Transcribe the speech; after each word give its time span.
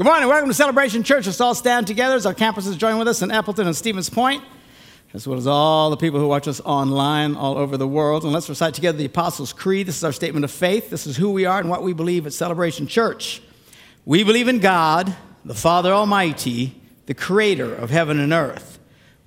Good 0.00 0.06
morning. 0.06 0.28
Welcome 0.30 0.48
to 0.48 0.54
Celebration 0.54 1.02
Church. 1.02 1.26
Let's 1.26 1.42
all 1.42 1.54
stand 1.54 1.86
together 1.86 2.14
as 2.14 2.24
our 2.24 2.32
campuses 2.32 2.78
join 2.78 2.96
with 2.96 3.06
us 3.06 3.20
in 3.20 3.30
Appleton 3.30 3.66
and 3.66 3.76
Stevens 3.76 4.08
Point, 4.08 4.42
as 5.12 5.28
well 5.28 5.36
as 5.36 5.46
all 5.46 5.90
the 5.90 5.98
people 5.98 6.18
who 6.18 6.26
watch 6.26 6.48
us 6.48 6.58
online 6.62 7.34
all 7.36 7.58
over 7.58 7.76
the 7.76 7.86
world. 7.86 8.24
And 8.24 8.32
let's 8.32 8.48
recite 8.48 8.72
together 8.72 8.96
the 8.96 9.04
Apostles' 9.04 9.52
Creed. 9.52 9.86
This 9.86 9.98
is 9.98 10.04
our 10.04 10.12
statement 10.12 10.46
of 10.46 10.50
faith. 10.50 10.88
This 10.88 11.06
is 11.06 11.18
who 11.18 11.30
we 11.30 11.44
are 11.44 11.60
and 11.60 11.68
what 11.68 11.82
we 11.82 11.92
believe 11.92 12.24
at 12.24 12.32
Celebration 12.32 12.86
Church. 12.86 13.42
We 14.06 14.24
believe 14.24 14.48
in 14.48 14.60
God, 14.60 15.14
the 15.44 15.54
Father 15.54 15.92
Almighty, 15.92 16.80
the 17.04 17.12
creator 17.12 17.74
of 17.74 17.90
heaven 17.90 18.18
and 18.18 18.32
earth. 18.32 18.78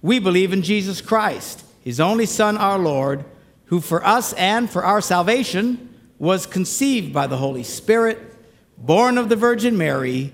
We 0.02 0.18
believe 0.18 0.54
in 0.54 0.64
Jesus 0.64 1.02
Christ, 1.02 1.64
his 1.84 2.00
only 2.00 2.26
Son, 2.26 2.58
our 2.58 2.80
Lord, 2.80 3.26
who 3.66 3.80
for 3.80 4.04
us 4.04 4.34
and 4.34 4.68
for 4.68 4.84
our 4.84 5.02
salvation 5.02 5.94
was 6.18 6.48
conceived 6.48 7.14
by 7.14 7.28
the 7.28 7.38
Holy 7.38 7.62
Spirit, 7.62 8.20
born 8.76 9.20
of 9.20 9.30
the 9.30 9.36
Virgin 9.36 9.78
Mary 9.78 10.34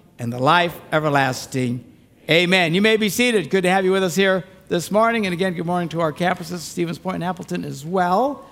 and 0.21 0.31
the 0.31 0.37
life 0.37 0.79
everlasting. 0.91 1.83
Amen. 2.29 2.75
You 2.75 2.81
may 2.83 2.95
be 2.95 3.09
seated. 3.09 3.49
Good 3.49 3.63
to 3.63 3.71
have 3.71 3.83
you 3.85 3.91
with 3.91 4.03
us 4.03 4.15
here 4.15 4.45
this 4.67 4.91
morning. 4.91 5.25
And 5.25 5.33
again, 5.33 5.55
good 5.55 5.65
morning 5.65 5.89
to 5.89 6.01
our 6.01 6.13
campuses, 6.13 6.59
Stevens 6.59 6.99
Point 6.99 7.15
and 7.15 7.23
Appleton 7.23 7.65
as 7.65 7.83
well. 7.83 8.47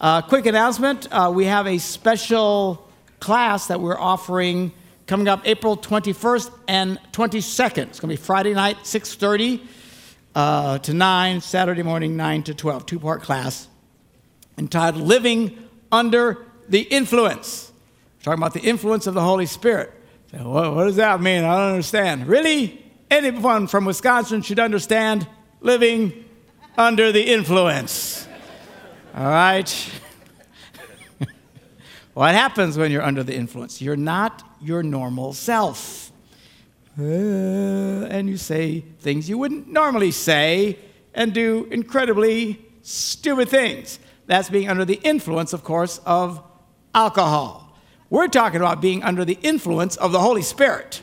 Uh, 0.00 0.20
quick 0.20 0.46
announcement 0.46 1.06
uh, 1.12 1.30
we 1.32 1.44
have 1.44 1.68
a 1.68 1.78
special 1.78 2.88
class 3.20 3.68
that 3.68 3.80
we're 3.80 3.96
offering 3.96 4.72
coming 5.06 5.28
up 5.28 5.42
April 5.44 5.76
21st 5.76 6.50
and 6.66 6.98
22nd. 7.12 7.86
It's 7.86 8.00
going 8.00 8.08
to 8.08 8.08
be 8.08 8.16
Friday 8.16 8.52
night, 8.52 8.78
6.30 8.78 9.64
uh, 10.34 10.78
to 10.78 10.92
9, 10.92 11.40
Saturday 11.40 11.84
morning, 11.84 12.16
9 12.16 12.42
to 12.42 12.54
12, 12.54 12.84
two-part 12.84 13.22
class 13.22 13.68
entitled 14.58 15.04
Living 15.04 15.68
Under 15.92 16.44
the 16.68 16.80
Influence. 16.80 17.70
We're 18.18 18.24
talking 18.24 18.42
about 18.42 18.54
the 18.54 18.68
influence 18.68 19.06
of 19.06 19.14
the 19.14 19.22
Holy 19.22 19.46
Spirit. 19.46 19.92
What, 20.32 20.74
what 20.74 20.84
does 20.84 20.96
that 20.96 21.20
mean? 21.20 21.44
I 21.44 21.56
don't 21.56 21.70
understand. 21.72 22.26
Really? 22.26 22.82
Anyone 23.10 23.66
from 23.66 23.84
Wisconsin 23.84 24.40
should 24.40 24.58
understand 24.58 25.28
living 25.60 26.24
under 26.78 27.12
the 27.12 27.22
influence. 27.22 28.26
All 29.14 29.26
right? 29.26 29.90
what 32.14 32.34
happens 32.34 32.78
when 32.78 32.90
you're 32.90 33.02
under 33.02 33.22
the 33.22 33.34
influence? 33.34 33.82
You're 33.82 33.96
not 33.96 34.42
your 34.62 34.82
normal 34.82 35.34
self. 35.34 36.10
Uh, 36.98 37.02
and 37.02 38.28
you 38.28 38.36
say 38.36 38.80
things 39.00 39.28
you 39.28 39.36
wouldn't 39.38 39.68
normally 39.68 40.10
say 40.10 40.78
and 41.14 41.34
do 41.34 41.66
incredibly 41.70 42.64
stupid 42.82 43.48
things. 43.48 43.98
That's 44.26 44.48
being 44.48 44.68
under 44.68 44.84
the 44.84 45.00
influence, 45.02 45.52
of 45.52 45.64
course, 45.64 46.00
of 46.06 46.42
alcohol. 46.94 47.61
We're 48.12 48.28
talking 48.28 48.60
about 48.60 48.82
being 48.82 49.02
under 49.02 49.24
the 49.24 49.38
influence 49.40 49.96
of 49.96 50.12
the 50.12 50.20
Holy 50.20 50.42
Spirit, 50.42 51.00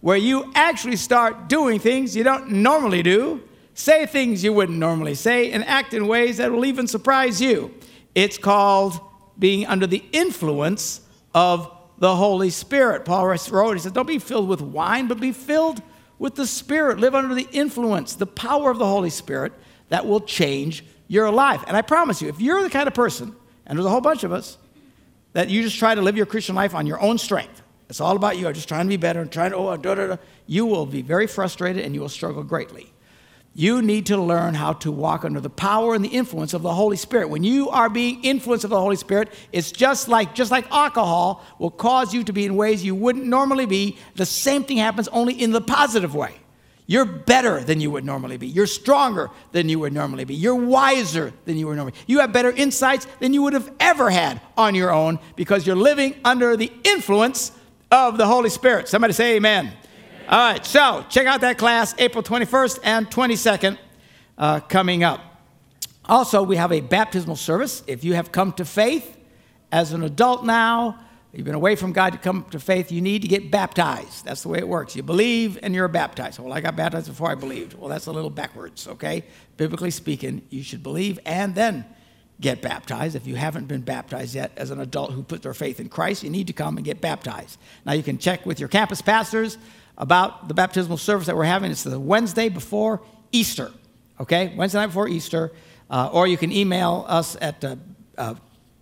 where 0.00 0.16
you 0.16 0.50
actually 0.56 0.96
start 0.96 1.48
doing 1.48 1.78
things 1.78 2.16
you 2.16 2.24
don't 2.24 2.50
normally 2.50 3.04
do, 3.04 3.44
say 3.74 4.04
things 4.04 4.42
you 4.42 4.52
wouldn't 4.52 4.76
normally 4.76 5.14
say, 5.14 5.52
and 5.52 5.64
act 5.64 5.94
in 5.94 6.08
ways 6.08 6.38
that 6.38 6.50
will 6.50 6.64
even 6.64 6.88
surprise 6.88 7.40
you. 7.40 7.72
It's 8.16 8.36
called 8.36 8.98
being 9.38 9.64
under 9.66 9.86
the 9.86 10.02
influence 10.10 11.02
of 11.36 11.72
the 11.98 12.16
Holy 12.16 12.50
Spirit. 12.50 13.04
Paul 13.04 13.28
wrote, 13.28 13.76
he 13.76 13.78
said, 13.78 13.94
Don't 13.94 14.08
be 14.08 14.18
filled 14.18 14.48
with 14.48 14.60
wine, 14.60 15.06
but 15.06 15.20
be 15.20 15.30
filled 15.30 15.80
with 16.18 16.34
the 16.34 16.48
Spirit. 16.48 16.98
Live 16.98 17.14
under 17.14 17.32
the 17.32 17.46
influence, 17.52 18.16
the 18.16 18.26
power 18.26 18.72
of 18.72 18.78
the 18.78 18.88
Holy 18.88 19.10
Spirit 19.10 19.52
that 19.88 20.04
will 20.04 20.20
change 20.20 20.84
your 21.06 21.30
life. 21.30 21.62
And 21.68 21.76
I 21.76 21.82
promise 21.82 22.20
you, 22.20 22.28
if 22.28 22.40
you're 22.40 22.64
the 22.64 22.70
kind 22.70 22.88
of 22.88 22.94
person, 22.94 23.36
and 23.66 23.78
there's 23.78 23.86
a 23.86 23.90
whole 23.90 24.00
bunch 24.00 24.24
of 24.24 24.32
us, 24.32 24.58
that 25.32 25.48
you 25.48 25.62
just 25.62 25.78
try 25.78 25.94
to 25.94 26.02
live 26.02 26.16
your 26.16 26.26
Christian 26.26 26.54
life 26.54 26.74
on 26.74 26.86
your 26.86 27.00
own 27.00 27.18
strength. 27.18 27.62
It's 27.88 28.00
all 28.00 28.16
about 28.16 28.38
you. 28.38 28.46
I'm 28.46 28.54
just 28.54 28.68
trying 28.68 28.86
to 28.86 28.88
be 28.88 28.96
better 28.96 29.20
and 29.20 29.30
trying 29.30 29.50
to, 29.50 29.56
oh, 29.56 29.76
da, 29.76 29.94
da, 29.94 30.06
da. 30.06 30.16
You 30.46 30.66
will 30.66 30.86
be 30.86 31.02
very 31.02 31.26
frustrated 31.26 31.84
and 31.84 31.94
you 31.94 32.00
will 32.00 32.08
struggle 32.08 32.44
greatly. 32.44 32.92
You 33.52 33.82
need 33.82 34.06
to 34.06 34.16
learn 34.16 34.54
how 34.54 34.74
to 34.74 34.92
walk 34.92 35.24
under 35.24 35.40
the 35.40 35.50
power 35.50 35.94
and 35.94 36.04
the 36.04 36.08
influence 36.08 36.54
of 36.54 36.62
the 36.62 36.72
Holy 36.72 36.96
Spirit. 36.96 37.30
When 37.30 37.42
you 37.42 37.68
are 37.70 37.90
being 37.90 38.22
influenced 38.22 38.62
of 38.62 38.70
the 38.70 38.80
Holy 38.80 38.94
Spirit, 38.94 39.28
it's 39.52 39.72
just 39.72 40.06
like 40.06 40.36
just 40.36 40.52
like 40.52 40.70
alcohol 40.70 41.44
will 41.58 41.72
cause 41.72 42.14
you 42.14 42.22
to 42.24 42.32
be 42.32 42.44
in 42.44 42.54
ways 42.54 42.84
you 42.84 42.94
wouldn't 42.94 43.26
normally 43.26 43.66
be. 43.66 43.98
The 44.14 44.24
same 44.24 44.62
thing 44.62 44.76
happens 44.76 45.08
only 45.08 45.34
in 45.34 45.50
the 45.50 45.60
positive 45.60 46.14
way. 46.14 46.34
You're 46.90 47.04
better 47.04 47.62
than 47.62 47.80
you 47.80 47.88
would 47.92 48.04
normally 48.04 48.36
be. 48.36 48.48
You're 48.48 48.66
stronger 48.66 49.30
than 49.52 49.68
you 49.68 49.78
would 49.78 49.92
normally 49.92 50.24
be. 50.24 50.34
You're 50.34 50.56
wiser 50.56 51.32
than 51.44 51.56
you 51.56 51.68
would 51.68 51.76
normally. 51.76 51.96
You 52.08 52.18
have 52.18 52.32
better 52.32 52.50
insights 52.50 53.06
than 53.20 53.32
you 53.32 53.42
would 53.42 53.52
have 53.52 53.70
ever 53.78 54.10
had 54.10 54.40
on 54.56 54.74
your 54.74 54.90
own 54.90 55.20
because 55.36 55.64
you're 55.64 55.76
living 55.76 56.16
under 56.24 56.56
the 56.56 56.72
influence 56.82 57.52
of 57.92 58.18
the 58.18 58.26
Holy 58.26 58.50
Spirit. 58.50 58.88
Somebody 58.88 59.12
say 59.12 59.36
amen. 59.36 59.66
amen. 59.66 59.78
All 60.28 60.52
right, 60.52 60.66
so 60.66 61.06
check 61.08 61.28
out 61.28 61.42
that 61.42 61.58
class 61.58 61.94
April 61.96 62.24
21st 62.24 62.80
and 62.82 63.08
22nd 63.08 63.78
uh, 64.36 64.58
coming 64.58 65.04
up. 65.04 65.44
Also, 66.06 66.42
we 66.42 66.56
have 66.56 66.72
a 66.72 66.80
baptismal 66.80 67.36
service. 67.36 67.84
If 67.86 68.02
you 68.02 68.14
have 68.14 68.32
come 68.32 68.52
to 68.54 68.64
faith 68.64 69.16
as 69.70 69.92
an 69.92 70.02
adult 70.02 70.44
now, 70.44 70.98
You've 71.32 71.46
been 71.46 71.54
away 71.54 71.76
from 71.76 71.92
God 71.92 72.12
to 72.12 72.18
come 72.18 72.44
to 72.50 72.58
faith. 72.58 72.90
You 72.90 73.00
need 73.00 73.22
to 73.22 73.28
get 73.28 73.52
baptized. 73.52 74.24
That's 74.24 74.42
the 74.42 74.48
way 74.48 74.58
it 74.58 74.66
works. 74.66 74.96
You 74.96 75.04
believe 75.04 75.58
and 75.62 75.74
you're 75.74 75.86
baptized. 75.86 76.40
Well, 76.40 76.52
I 76.52 76.60
got 76.60 76.74
baptized 76.74 77.06
before 77.06 77.30
I 77.30 77.36
believed. 77.36 77.74
Well, 77.74 77.88
that's 77.88 78.06
a 78.06 78.12
little 78.12 78.30
backwards, 78.30 78.88
okay? 78.88 79.24
Biblically 79.56 79.92
speaking, 79.92 80.42
you 80.50 80.64
should 80.64 80.82
believe 80.82 81.20
and 81.24 81.54
then 81.54 81.84
get 82.40 82.60
baptized. 82.62 83.14
If 83.14 83.28
you 83.28 83.36
haven't 83.36 83.68
been 83.68 83.82
baptized 83.82 84.34
yet 84.34 84.50
as 84.56 84.70
an 84.70 84.80
adult 84.80 85.12
who 85.12 85.22
put 85.22 85.42
their 85.42 85.54
faith 85.54 85.78
in 85.78 85.88
Christ, 85.88 86.24
you 86.24 86.30
need 86.30 86.48
to 86.48 86.52
come 86.52 86.76
and 86.76 86.84
get 86.84 87.00
baptized. 87.00 87.58
Now, 87.84 87.92
you 87.92 88.02
can 88.02 88.18
check 88.18 88.44
with 88.44 88.58
your 88.58 88.68
campus 88.68 89.00
pastors 89.00 89.56
about 89.98 90.48
the 90.48 90.54
baptismal 90.54 90.96
service 90.96 91.26
that 91.26 91.36
we're 91.36 91.44
having. 91.44 91.70
It's 91.70 91.84
the 91.84 92.00
Wednesday 92.00 92.48
before 92.48 93.02
Easter, 93.30 93.70
okay? 94.18 94.52
Wednesday 94.56 94.78
night 94.78 94.86
before 94.86 95.08
Easter. 95.08 95.52
Uh, 95.90 96.08
or 96.12 96.26
you 96.26 96.36
can 96.36 96.50
email 96.50 97.04
us 97.08 97.36
at 97.40 97.64
uh, 97.64 97.76
uh, 98.16 98.34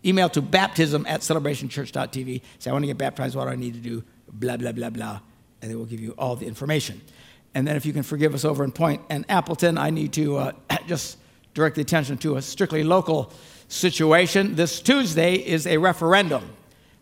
email 0.05 0.29
to 0.31 0.43
baptism 0.43 1.07
at 1.07 1.21
celebrationchurch.tv. 1.21 2.43
Say, 2.59 2.71
I 2.71 2.73
want 2.73 2.85
to 2.85 2.87
get 2.87 2.99
baptized, 2.99 3.35
what 3.35 3.45
do 3.45 3.51
I 3.51 3.57
need 3.57 3.75
to 3.75 3.81
do? 3.81 4.05
Blah, 4.33 4.57
blah, 4.57 4.73
blah, 4.73 4.91
blah. 4.91 5.21
And 5.61 5.71
they 5.71 5.75
will 5.75 5.87
give 5.87 6.01
you 6.01 6.15
all 6.19 6.37
the 6.37 6.47
information. 6.47 7.01
And 7.55 7.67
then 7.67 7.77
if 7.77 7.85
you 7.85 7.93
can 7.93 8.03
forgive 8.03 8.35
us 8.35 8.45
over 8.45 8.63
in 8.63 8.73
Point 8.73 9.03
and 9.11 9.25
Appleton, 9.29 9.79
I 9.79 9.91
need 9.91 10.13
to 10.15 10.37
uh, 10.37 10.53
just 10.87 11.19
direct 11.55 11.77
the 11.77 11.83
attention 11.83 12.19
to 12.19 12.37
a 12.37 12.43
strictly 12.43 12.85
local 12.85 13.33
situation. 13.69 14.55
This 14.55 14.81
Tuesday 14.81 15.35
is 15.35 15.67
a 15.67 15.79
referendum. 15.79 16.51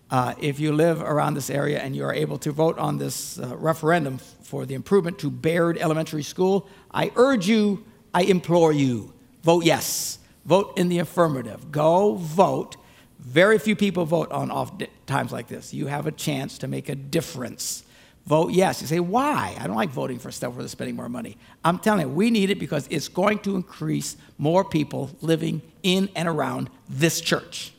Uh, 0.08 0.34
if 0.40 0.60
you 0.60 0.72
live 0.72 1.02
around 1.02 1.34
this 1.34 1.50
area 1.50 1.80
and 1.80 1.96
you 1.96 2.04
are 2.04 2.14
able 2.14 2.38
to 2.38 2.52
vote 2.52 2.78
on 2.78 2.96
this 2.96 3.38
uh, 3.40 3.56
referendum 3.56 4.18
for 4.18 4.64
the 4.64 4.74
improvement 4.74 5.18
to 5.18 5.30
Baird 5.30 5.76
Elementary 5.78 6.22
School, 6.22 6.68
I 6.92 7.10
urge 7.16 7.48
you, 7.48 7.84
I 8.14 8.22
implore 8.22 8.72
you, 8.72 9.12
vote 9.42 9.64
yes. 9.64 10.18
Vote 10.46 10.78
in 10.78 10.88
the 10.88 11.00
affirmative. 11.00 11.72
Go 11.72 12.14
vote 12.14 12.76
very 13.26 13.58
few 13.58 13.74
people 13.74 14.04
vote 14.04 14.30
on 14.30 14.52
off 14.52 14.70
times 15.06 15.32
like 15.32 15.48
this. 15.48 15.74
You 15.74 15.88
have 15.88 16.06
a 16.06 16.12
chance 16.12 16.58
to 16.58 16.68
make 16.68 16.88
a 16.88 16.94
difference. 16.94 17.82
Vote 18.24 18.52
yes. 18.52 18.80
You 18.80 18.86
say, 18.86 19.00
why? 19.00 19.56
I 19.58 19.66
don't 19.66 19.74
like 19.74 19.90
voting 19.90 20.20
for 20.20 20.30
stuff 20.30 20.54
where 20.54 20.62
they're 20.62 20.68
spending 20.68 20.94
more 20.94 21.08
money. 21.08 21.36
I'm 21.64 21.80
telling 21.80 22.06
you, 22.06 22.08
we 22.08 22.30
need 22.30 22.50
it 22.50 22.60
because 22.60 22.86
it's 22.88 23.08
going 23.08 23.40
to 23.40 23.56
increase 23.56 24.16
more 24.38 24.64
people 24.64 25.10
living 25.22 25.60
in 25.82 26.08
and 26.14 26.28
around 26.28 26.70
this 26.88 27.20
church. 27.20 27.72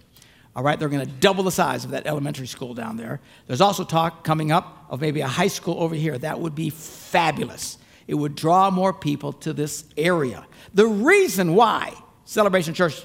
All 0.53 0.63
right, 0.63 0.77
they're 0.77 0.89
going 0.89 1.05
to 1.05 1.11
double 1.13 1.45
the 1.45 1.51
size 1.51 1.85
of 1.85 1.91
that 1.91 2.07
elementary 2.07 2.47
school 2.47 2.73
down 2.73 2.97
there. 2.97 3.21
There's 3.45 3.61
also 3.61 3.85
talk 3.85 4.25
coming 4.25 4.51
up 4.51 4.85
of 4.89 4.99
maybe 4.99 5.21
a 5.21 5.27
high 5.27 5.47
school 5.47 5.81
over 5.81 5.95
here. 5.95 6.17
That 6.17 6.41
would 6.41 6.55
be 6.55 6.71
fabulous. 6.71 7.77
It 8.05 8.15
would 8.15 8.35
draw 8.35 8.69
more 8.69 8.91
people 8.91 9.31
to 9.33 9.53
this 9.53 9.85
area. 9.95 10.45
The 10.73 10.87
reason 10.87 11.55
why 11.55 11.93
Celebration 12.25 12.73
Church 12.73 13.01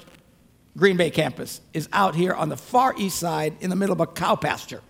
Green 0.75 0.97
Bay 0.97 1.11
campus 1.11 1.61
is 1.73 1.87
out 1.93 2.15
here 2.15 2.33
on 2.33 2.49
the 2.49 2.57
far 2.57 2.93
east 2.97 3.19
side 3.19 3.55
in 3.61 3.69
the 3.69 3.75
middle 3.75 3.93
of 3.93 3.99
a 3.99 4.07
cow 4.07 4.35
pasture 4.35 4.81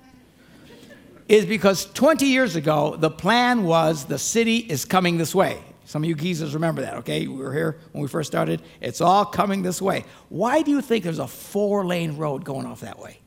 is 1.27 1.45
because 1.45 1.85
20 1.94 2.25
years 2.25 2.56
ago, 2.56 2.95
the 2.97 3.09
plan 3.09 3.63
was 3.63 4.06
the 4.06 4.19
city 4.19 4.57
is 4.57 4.85
coming 4.85 5.18
this 5.18 5.33
way. 5.33 5.62
Some 5.85 6.03
of 6.03 6.09
you 6.09 6.15
geezers 6.15 6.53
remember 6.53 6.81
that, 6.81 6.95
okay? 6.95 7.27
We 7.27 7.35
were 7.35 7.53
here 7.53 7.77
when 7.91 8.01
we 8.01 8.07
first 8.07 8.31
started. 8.31 8.62
It's 8.81 9.01
all 9.01 9.25
coming 9.25 9.63
this 9.63 9.81
way. 9.81 10.06
Why 10.30 10.62
do 10.62 10.71
you 10.71 10.81
think 10.81 11.03
there's 11.03 11.19
a 11.19 11.27
four 11.27 11.86
lane 11.86 12.18
road 12.18 12.45
going 12.45 12.65
off 12.65 12.81
that 12.81 13.00
way? 13.00 13.19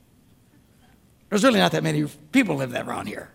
There's 1.28 1.44
really 1.44 1.58
not 1.58 1.72
that 1.72 1.82
many 1.82 2.06
people 2.32 2.56
live 2.56 2.70
that 2.72 2.86
around 2.86 3.06
here. 3.06 3.30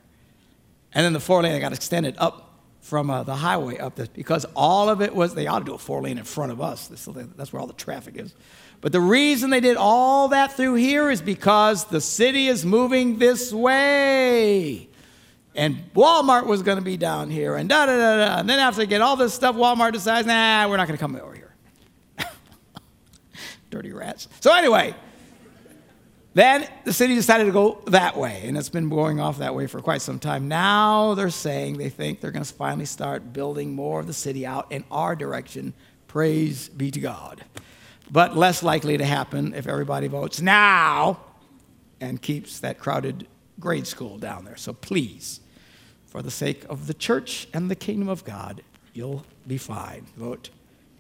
And 0.94 1.06
then 1.06 1.14
the 1.14 1.20
four 1.20 1.44
lane 1.44 1.60
got 1.62 1.74
extended 1.74 2.16
up 2.18 2.51
from 2.82 3.10
uh, 3.10 3.24
the 3.24 3.36
highway 3.36 3.78
up 3.78 3.96
this 3.96 4.08
because 4.08 4.46
all 4.56 4.90
of 4.90 5.02
it 5.02 5.16
was, 5.16 5.34
they 5.36 5.48
ought 5.48 5.60
to 5.60 5.66
do 5.66 5.74
a 5.74 5.78
four 5.78 6.02
lane 6.02 6.18
in 6.18 6.24
front 6.24 6.52
of 6.52 6.60
us. 6.60 6.88
That's 6.88 7.54
where 7.54 7.60
all 7.60 7.68
the 7.68 7.74
traffic 7.74 8.18
is. 8.18 8.34
But 8.82 8.92
the 8.92 9.00
reason 9.00 9.52
they 9.52 9.60
did 9.60 9.78
all 9.78 10.30
that 10.30 10.54
through 10.54 10.76
here 10.76 11.12
is 11.12 11.22
because 11.22 11.86
the 11.86 12.02
city 12.02 12.48
is 12.48 12.66
moving 12.66 13.20
this 13.20 13.54
way. 13.54 14.90
And 15.54 15.94
Walmart 15.94 16.48
was 16.48 16.64
going 16.64 16.78
to 16.78 16.84
be 16.84 16.98
down 16.98 17.30
here, 17.30 17.56
and 17.56 17.68
da 17.70 17.86
da 17.86 17.98
da 17.98 18.18
da. 18.18 18.40
And 18.40 18.50
then 18.50 18.60
after 18.60 18.80
they 18.80 18.88
get 18.88 19.02
all 19.02 19.18
this 19.18 19.34
stuff, 19.34 19.56
Walmart 19.56 19.92
decides, 19.92 20.26
nah, 20.26 20.68
we're 20.68 20.78
not 20.78 20.88
going 20.88 20.98
to 20.98 21.02
come 21.02 21.16
over 21.18 21.34
here. 21.34 21.54
Dirty 23.70 23.92
rats. 23.92 24.30
So, 24.40 24.56
anyway, 24.56 24.96
then 26.34 26.68
the 26.86 26.94
city 26.94 27.16
decided 27.16 27.46
to 27.46 27.52
go 27.52 27.82
that 27.88 28.16
way, 28.16 28.44
and 28.46 28.58
it's 28.58 28.70
been 28.70 28.90
going 28.90 29.20
off 29.20 29.40
that 29.40 29.54
way 29.54 29.68
for 29.68 29.82
quite 29.82 30.02
some 30.02 30.20
time. 30.20 30.48
Now 30.48 31.14
they're 31.14 31.30
saying 31.30 31.78
they 31.78 31.90
think 31.90 32.22
they're 32.22 32.32
going 32.32 32.46
to 32.46 32.54
finally 32.54 32.86
start 32.86 33.34
building 33.34 33.74
more 33.74 34.00
of 34.00 34.08
the 34.08 34.14
city 34.14 34.46
out 34.46 34.72
in 34.72 34.84
our 34.90 35.16
direction. 35.16 35.74
Praise 36.08 36.70
be 36.70 36.92
to 36.92 37.00
God 37.00 37.44
but 38.12 38.36
less 38.36 38.62
likely 38.62 38.98
to 38.98 39.06
happen 39.06 39.54
if 39.54 39.68
everybody 39.68 40.08
votes 40.08 40.42
now 40.42 41.18
and 42.02 42.22
keeps 42.22 42.60
that 42.60 42.78
crowded 42.78 43.26
grade 43.60 43.88
school 43.88 44.18
down 44.18 44.44
there. 44.44 44.58
So 44.58 44.74
please, 44.74 45.40
for 46.08 46.22
the 46.22 46.30
sake 46.30 46.66
of 46.70 46.88
the 46.88 46.94
church 46.94 47.48
and 47.54 47.72
the 47.72 47.76
kingdom 47.76 48.10
of 48.10 48.26
God, 48.26 48.62
you'll 48.94 49.26
be 49.48 49.58
fine. 49.58 50.06
Vote 50.18 50.50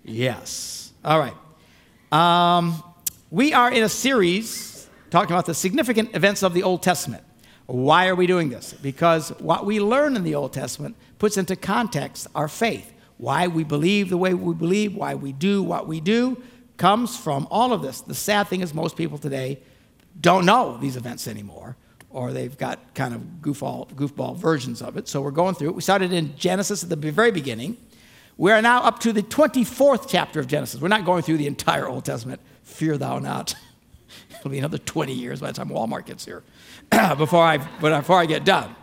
yes. 0.05 0.93
All 1.03 1.19
right. 1.19 1.35
Um, 2.11 2.81
we 3.29 3.53
are 3.53 3.71
in 3.71 3.83
a 3.83 3.89
series 3.89 4.70
talking 5.11 5.33
about 5.33 5.45
the 5.45 5.53
significant 5.53 6.15
events 6.15 6.41
of 6.41 6.53
the 6.53 6.63
Old 6.63 6.81
Testament. 6.81 7.23
Why 7.67 8.07
are 8.07 8.15
we 8.15 8.25
doing 8.25 8.49
this? 8.49 8.73
Because 8.73 9.29
what 9.39 9.65
we 9.65 9.79
learn 9.79 10.15
in 10.15 10.23
the 10.23 10.35
Old 10.35 10.53
Testament 10.53 10.95
puts 11.19 11.37
into 11.37 11.55
context 11.55 12.27
our 12.33 12.47
faith. 12.47 12.91
Why 13.17 13.47
we 13.47 13.63
believe 13.63 14.09
the 14.09 14.17
way 14.17 14.33
we 14.33 14.55
believe, 14.55 14.95
why 14.95 15.13
we 15.15 15.31
do 15.31 15.61
what 15.61 15.87
we 15.87 16.01
do, 16.01 16.41
comes 16.77 17.15
from 17.15 17.47
all 17.51 17.73
of 17.73 17.81
this. 17.81 18.01
The 18.01 18.15
sad 18.15 18.47
thing 18.47 18.61
is, 18.61 18.73
most 18.73 18.97
people 18.97 19.19
today 19.19 19.59
don't 20.19 20.45
know 20.45 20.77
these 20.77 20.97
events 20.97 21.27
anymore, 21.27 21.77
or 22.09 22.31
they've 22.31 22.57
got 22.57 22.93
kind 22.95 23.13
of 23.13 23.21
goofball, 23.41 23.93
goofball 23.93 24.35
versions 24.35 24.81
of 24.81 24.97
it. 24.97 25.07
So 25.07 25.21
we're 25.21 25.31
going 25.31 25.55
through 25.55 25.69
it. 25.69 25.75
We 25.75 25.81
started 25.81 26.11
in 26.11 26.35
Genesis 26.35 26.83
at 26.83 26.89
the 26.89 26.95
very 26.95 27.31
beginning. 27.31 27.77
We 28.37 28.51
are 28.51 28.61
now 28.61 28.81
up 28.81 28.99
to 28.99 29.13
the 29.13 29.21
24th 29.21 30.07
chapter 30.09 30.39
of 30.39 30.47
Genesis. 30.47 30.81
We're 30.81 30.87
not 30.87 31.05
going 31.05 31.21
through 31.21 31.37
the 31.37 31.47
entire 31.47 31.87
Old 31.87 32.05
Testament. 32.05 32.41
Fear 32.63 32.97
thou 32.97 33.19
not. 33.19 33.55
It'll 34.41 34.49
be 34.49 34.57
another 34.57 34.79
20 34.79 35.13
years 35.13 35.39
by 35.39 35.47
the 35.47 35.53
time 35.53 35.69
Walmart 35.69 36.05
gets 36.05 36.25
here 36.25 36.41
before, 37.17 37.43
I, 37.43 37.57
before 37.57 38.19
I 38.19 38.25
get 38.25 38.43
done. 38.43 38.75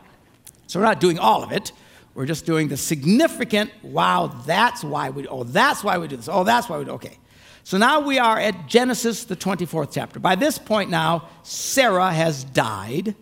So 0.69 0.79
we're 0.79 0.87
not 0.87 1.01
doing 1.01 1.19
all 1.19 1.43
of 1.43 1.51
it. 1.51 1.73
We're 2.15 2.27
just 2.27 2.47
doing 2.47 2.69
the 2.69 2.77
significant, 2.77 3.73
wow, 3.83 4.29
that's 4.47 4.85
why 4.85 5.11
we, 5.11 5.27
oh, 5.27 5.43
that's 5.43 5.83
why 5.83 5.99
we 5.99 6.07
do 6.07 6.17
this. 6.17 6.29
Oh, 6.29 6.45
that's 6.45 6.69
why 6.69 6.79
we 6.79 6.85
do, 6.85 6.93
okay. 6.93 7.19
So 7.65 7.77
now 7.77 7.99
we 7.99 8.21
are 8.21 8.39
at 8.39 8.69
Genesis, 8.69 9.25
the 9.25 9.35
24th 9.35 9.91
chapter. 9.93 10.21
By 10.21 10.37
this 10.37 10.59
point 10.59 10.91
now, 10.91 11.29
Sarah 11.43 12.13
has 12.13 12.45
died. 12.45 13.17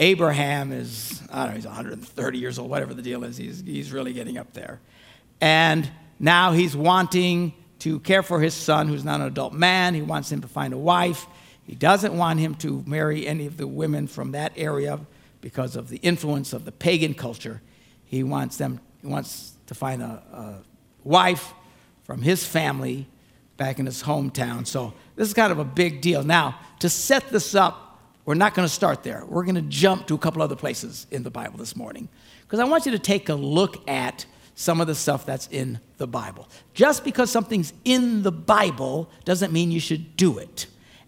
Abraham 0.00 0.72
is, 0.72 1.22
I 1.30 1.44
don't 1.44 1.50
know, 1.50 1.54
he's 1.54 1.66
130 1.66 2.38
years 2.38 2.58
old, 2.58 2.68
whatever 2.68 2.94
the 2.94 3.02
deal 3.02 3.22
is. 3.22 3.36
He's, 3.36 3.62
he's 3.64 3.92
really 3.92 4.12
getting 4.12 4.38
up 4.38 4.52
there. 4.54 4.80
And 5.40 5.88
now 6.18 6.50
he's 6.50 6.76
wanting 6.76 7.54
to 7.80 8.00
care 8.00 8.22
for 8.22 8.40
his 8.40 8.54
son, 8.54 8.88
who's 8.88 9.04
not 9.04 9.20
an 9.20 9.26
adult 9.28 9.52
man. 9.52 9.94
He 9.94 10.02
wants 10.02 10.32
him 10.32 10.40
to 10.40 10.48
find 10.48 10.74
a 10.74 10.78
wife. 10.78 11.26
He 11.66 11.74
doesn't 11.74 12.16
want 12.16 12.38
him 12.38 12.54
to 12.56 12.84
marry 12.86 13.26
any 13.26 13.46
of 13.46 13.56
the 13.56 13.66
women 13.66 14.06
from 14.06 14.32
that 14.32 14.52
area 14.56 15.00
because 15.40 15.76
of 15.76 15.88
the 15.88 15.96
influence 15.98 16.52
of 16.52 16.64
the 16.64 16.72
pagan 16.72 17.14
culture. 17.14 17.60
He 18.04 18.22
wants 18.22 18.56
them, 18.56 18.80
he 19.00 19.08
wants 19.08 19.52
to 19.66 19.74
find 19.74 20.00
a, 20.00 20.22
a 20.32 20.54
wife 21.02 21.52
from 22.04 22.22
his 22.22 22.46
family 22.46 23.08
back 23.56 23.78
in 23.78 23.86
his 23.86 24.02
hometown. 24.02 24.66
So 24.66 24.94
this 25.16 25.26
is 25.26 25.34
kind 25.34 25.50
of 25.50 25.58
a 25.58 25.64
big 25.64 26.00
deal. 26.00 26.22
Now, 26.22 26.58
to 26.80 26.88
set 26.88 27.30
this 27.30 27.54
up, 27.54 28.00
we're 28.24 28.34
not 28.34 28.54
going 28.54 28.66
to 28.66 28.72
start 28.72 29.02
there. 29.02 29.24
We're 29.26 29.44
going 29.44 29.56
to 29.56 29.62
jump 29.62 30.06
to 30.08 30.14
a 30.14 30.18
couple 30.18 30.42
other 30.42 30.56
places 30.56 31.06
in 31.10 31.22
the 31.22 31.30
Bible 31.30 31.58
this 31.58 31.74
morning 31.74 32.08
because 32.42 32.60
I 32.60 32.64
want 32.64 32.86
you 32.86 32.92
to 32.92 32.98
take 32.98 33.28
a 33.28 33.34
look 33.34 33.88
at 33.88 34.26
some 34.54 34.80
of 34.80 34.86
the 34.86 34.94
stuff 34.94 35.26
that's 35.26 35.48
in 35.48 35.80
the 35.98 36.06
Bible. 36.06 36.48
Just 36.74 37.04
because 37.04 37.30
something's 37.30 37.72
in 37.84 38.22
the 38.22 38.32
Bible 38.32 39.10
doesn't 39.24 39.52
mean 39.52 39.70
you 39.70 39.80
should 39.80 40.16
do 40.16 40.38
it. 40.38 40.66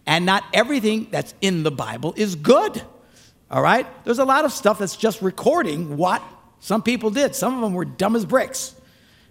And 0.08 0.24
not 0.24 0.42
everything 0.54 1.08
that's 1.10 1.34
in 1.42 1.64
the 1.64 1.70
Bible 1.70 2.14
is 2.16 2.34
good. 2.34 2.82
All 3.50 3.60
right? 3.60 3.86
There's 4.04 4.18
a 4.18 4.24
lot 4.24 4.46
of 4.46 4.52
stuff 4.52 4.78
that's 4.78 4.96
just 4.96 5.20
recording 5.20 5.98
what 5.98 6.22
some 6.60 6.82
people 6.82 7.10
did. 7.10 7.34
Some 7.34 7.54
of 7.54 7.60
them 7.60 7.74
were 7.74 7.84
dumb 7.84 8.16
as 8.16 8.24
bricks. 8.24 8.74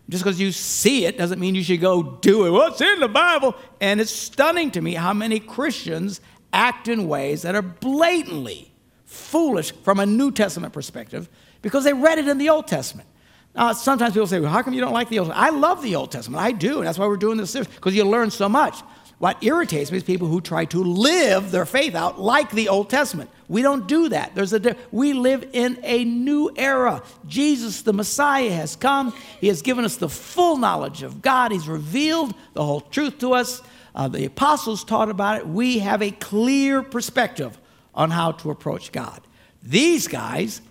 Just 0.08 0.24
because 0.24 0.40
you 0.40 0.52
see 0.52 1.06
it 1.06 1.18
doesn't 1.18 1.40
mean 1.40 1.56
you 1.56 1.64
should 1.64 1.82
go 1.82 2.04
do 2.22 2.46
it. 2.46 2.52
What's 2.52 2.80
in 2.80 3.00
the 3.00 3.08
Bible? 3.08 3.56
And 3.82 4.00
it's 4.00 4.12
stunning 4.12 4.70
to 4.72 4.82
me 4.82 4.94
how 4.94 5.14
many 5.14 5.40
Christians 5.40 6.22
act 6.54 6.88
in 6.88 7.08
ways 7.08 7.42
that 7.42 7.56
are 7.56 7.64
blatantly 7.64 8.72
foolish 9.06 9.72
from 9.84 10.00
a 10.00 10.06
New 10.06 10.32
Testament 10.32 10.74
perspective 10.74 11.28
because 11.64 11.86
they 11.86 11.94
read 11.94 12.20
it 12.20 12.28
in 12.28 12.38
the 12.38 12.50
Old 12.50 12.68
Testament. 12.68 13.10
Now, 13.56 13.74
sometimes 13.74 14.14
people 14.14 14.28
say, 14.28 14.40
well, 14.40 14.52
how 14.52 14.62
come 14.62 14.76
you 14.76 14.82
don't 14.82 14.94
like 14.94 15.10
the 15.10 15.18
Old 15.18 15.30
Testament? 15.30 15.54
I 15.54 15.58
love 15.58 15.82
the 15.82 15.96
Old 15.96 16.12
Testament. 16.12 16.44
I 16.44 16.52
do. 16.52 16.78
And 16.78 16.88
that's 16.88 17.00
why 17.00 17.08
we're 17.08 17.18
doing 17.18 17.38
this 17.38 17.50
series, 17.50 17.68
because 17.68 17.96
you 17.96 18.04
learn 18.04 18.30
so 18.30 18.48
much. 18.48 18.84
What 19.20 19.44
irritates 19.44 19.92
me 19.92 19.98
is 19.98 20.04
people 20.04 20.28
who 20.28 20.42
try 20.42 20.66
to 20.66 20.84
live 20.84 21.50
their 21.50 21.66
faith 21.66 21.96
out 21.96 22.20
like 22.20 22.52
the 22.52 22.70
Old 22.70 22.90
Testament. 22.90 23.32
We 23.48 23.64
don't 23.64 23.88
do 23.88 24.10
that. 24.10 24.36
There's 24.36 24.54
a 24.54 24.76
we 24.92 25.14
live 25.14 25.50
in 25.54 25.80
a 25.84 26.04
new 26.04 26.52
era. 26.56 27.02
Jesus 27.26 27.82
the 27.82 27.94
Messiah 27.94 28.52
has 28.52 28.76
come. 28.76 29.14
He 29.42 29.48
has 29.48 29.64
given 29.64 29.86
us 29.86 29.96
the 29.96 30.10
full 30.10 30.58
knowledge 30.58 31.02
of 31.02 31.22
God. 31.24 31.52
He's 31.52 31.68
revealed 31.68 32.36
the 32.54 32.64
whole 32.64 32.82
truth 32.82 33.18
to 33.20 33.34
us. 33.34 33.62
Uh, 33.96 34.08
the 34.08 34.26
apostles 34.26 34.84
taught 34.84 35.10
about 35.10 35.40
it. 35.40 35.48
We 35.48 35.80
have 35.80 36.04
a 36.04 36.12
clear 36.12 36.84
perspective 36.84 37.58
on 37.96 38.12
how 38.12 38.34
to 38.34 38.52
approach 38.52 38.92
God. 38.92 39.22
These 39.64 40.08
guys 40.08 40.62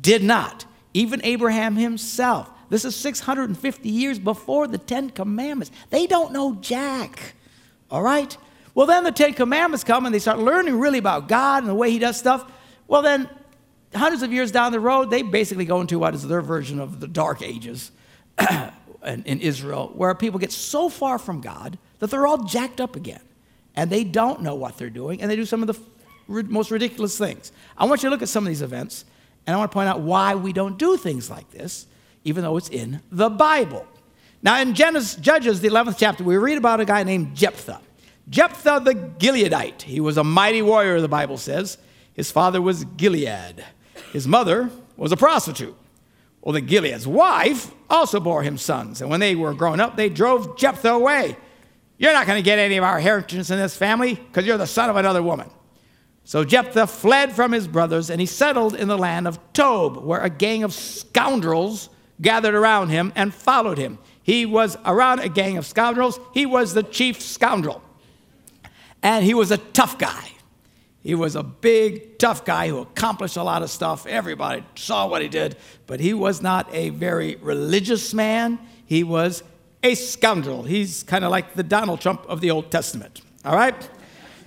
did 0.00 0.22
not. 0.22 0.64
Even 0.94 1.20
Abraham 1.24 1.74
himself. 1.74 2.48
This 2.70 2.84
is 2.84 2.94
650 2.94 3.88
years 3.88 4.20
before 4.20 4.68
the 4.68 4.78
10 4.78 5.10
commandments. 5.10 5.72
They 5.90 6.06
don't 6.06 6.32
know 6.32 6.54
jack. 6.60 7.34
All 7.90 8.02
right? 8.02 8.36
Well, 8.74 8.86
then 8.86 9.04
the 9.04 9.12
Ten 9.12 9.32
Commandments 9.32 9.84
come 9.84 10.04
and 10.06 10.14
they 10.14 10.18
start 10.18 10.38
learning 10.38 10.78
really 10.78 10.98
about 10.98 11.28
God 11.28 11.62
and 11.62 11.70
the 11.70 11.74
way 11.74 11.90
He 11.90 11.98
does 11.98 12.18
stuff. 12.18 12.50
Well, 12.86 13.02
then, 13.02 13.28
hundreds 13.94 14.22
of 14.22 14.32
years 14.32 14.52
down 14.52 14.72
the 14.72 14.80
road, 14.80 15.10
they 15.10 15.22
basically 15.22 15.64
go 15.64 15.80
into 15.80 15.98
what 15.98 16.14
is 16.14 16.26
their 16.26 16.42
version 16.42 16.78
of 16.78 17.00
the 17.00 17.08
Dark 17.08 17.42
Ages 17.42 17.90
in, 19.04 19.22
in 19.24 19.40
Israel, 19.40 19.92
where 19.94 20.14
people 20.14 20.38
get 20.38 20.52
so 20.52 20.88
far 20.88 21.18
from 21.18 21.40
God 21.40 21.78
that 22.00 22.10
they're 22.10 22.26
all 22.26 22.44
jacked 22.44 22.80
up 22.80 22.96
again. 22.96 23.20
And 23.74 23.90
they 23.90 24.04
don't 24.04 24.42
know 24.42 24.54
what 24.54 24.78
they're 24.78 24.90
doing, 24.90 25.20
and 25.20 25.30
they 25.30 25.36
do 25.36 25.44
some 25.44 25.62
of 25.62 25.68
the 25.68 25.78
most 26.28 26.70
ridiculous 26.70 27.16
things. 27.18 27.52
I 27.76 27.84
want 27.84 28.02
you 28.02 28.08
to 28.08 28.10
look 28.10 28.22
at 28.22 28.28
some 28.28 28.44
of 28.44 28.48
these 28.48 28.62
events, 28.62 29.04
and 29.46 29.54
I 29.54 29.58
want 29.58 29.70
to 29.70 29.74
point 29.74 29.88
out 29.88 30.00
why 30.00 30.34
we 30.34 30.52
don't 30.52 30.78
do 30.78 30.96
things 30.96 31.30
like 31.30 31.50
this, 31.50 31.86
even 32.24 32.42
though 32.42 32.56
it's 32.56 32.70
in 32.70 33.00
the 33.12 33.28
Bible. 33.28 33.86
Now, 34.46 34.60
in 34.60 34.74
Genesis, 34.74 35.16
Judges, 35.16 35.60
the 35.60 35.66
11th 35.66 35.96
chapter, 35.98 36.22
we 36.22 36.36
read 36.36 36.56
about 36.56 36.78
a 36.78 36.84
guy 36.84 37.02
named 37.02 37.34
Jephthah. 37.34 37.80
Jephthah 38.30 38.80
the 38.84 38.94
Gileadite. 38.94 39.82
He 39.82 39.98
was 39.98 40.18
a 40.18 40.22
mighty 40.22 40.62
warrior, 40.62 41.00
the 41.00 41.08
Bible 41.08 41.36
says. 41.36 41.78
His 42.14 42.30
father 42.30 42.62
was 42.62 42.84
Gilead. 42.84 43.64
His 44.12 44.28
mother 44.28 44.70
was 44.96 45.10
a 45.10 45.16
prostitute. 45.16 45.74
Well, 46.42 46.52
the 46.52 46.60
Gilead's 46.60 47.08
wife 47.08 47.72
also 47.90 48.20
bore 48.20 48.44
him 48.44 48.56
sons. 48.56 49.00
And 49.00 49.10
when 49.10 49.18
they 49.18 49.34
were 49.34 49.52
grown 49.52 49.80
up, 49.80 49.96
they 49.96 50.08
drove 50.08 50.56
Jephthah 50.56 50.90
away. 50.90 51.36
You're 51.98 52.12
not 52.12 52.28
going 52.28 52.38
to 52.38 52.44
get 52.44 52.60
any 52.60 52.76
of 52.76 52.84
our 52.84 52.98
inheritance 52.98 53.50
in 53.50 53.58
this 53.58 53.76
family 53.76 54.14
because 54.14 54.46
you're 54.46 54.58
the 54.58 54.66
son 54.68 54.88
of 54.88 54.94
another 54.94 55.24
woman. 55.24 55.50
So 56.22 56.44
Jephthah 56.44 56.86
fled 56.86 57.32
from 57.32 57.50
his 57.50 57.66
brothers 57.66 58.10
and 58.10 58.20
he 58.20 58.28
settled 58.28 58.76
in 58.76 58.86
the 58.86 58.96
land 58.96 59.26
of 59.26 59.40
Tob, 59.54 59.96
where 59.96 60.20
a 60.20 60.30
gang 60.30 60.62
of 60.62 60.72
scoundrels 60.72 61.88
gathered 62.22 62.54
around 62.54 62.90
him 62.90 63.12
and 63.16 63.34
followed 63.34 63.78
him. 63.78 63.98
He 64.26 64.44
was 64.44 64.76
around 64.84 65.20
a 65.20 65.28
gang 65.28 65.56
of 65.56 65.64
scoundrels. 65.64 66.18
He 66.34 66.46
was 66.46 66.74
the 66.74 66.82
chief 66.82 67.22
scoundrel. 67.22 67.80
And 69.00 69.24
he 69.24 69.34
was 69.34 69.52
a 69.52 69.56
tough 69.56 69.98
guy. 69.98 70.32
He 71.00 71.14
was 71.14 71.36
a 71.36 71.44
big, 71.44 72.18
tough 72.18 72.44
guy 72.44 72.66
who 72.66 72.80
accomplished 72.80 73.36
a 73.36 73.44
lot 73.44 73.62
of 73.62 73.70
stuff. 73.70 74.04
Everybody 74.04 74.64
saw 74.74 75.06
what 75.06 75.22
he 75.22 75.28
did, 75.28 75.56
but 75.86 76.00
he 76.00 76.12
was 76.12 76.42
not 76.42 76.68
a 76.74 76.88
very 76.88 77.36
religious 77.36 78.12
man. 78.12 78.58
He 78.84 79.04
was 79.04 79.44
a 79.84 79.94
scoundrel. 79.94 80.64
He's 80.64 81.04
kind 81.04 81.24
of 81.24 81.30
like 81.30 81.54
the 81.54 81.62
Donald 81.62 82.00
Trump 82.00 82.26
of 82.28 82.40
the 82.40 82.50
Old 82.50 82.72
Testament. 82.72 83.20
All 83.44 83.54
right? 83.54 83.76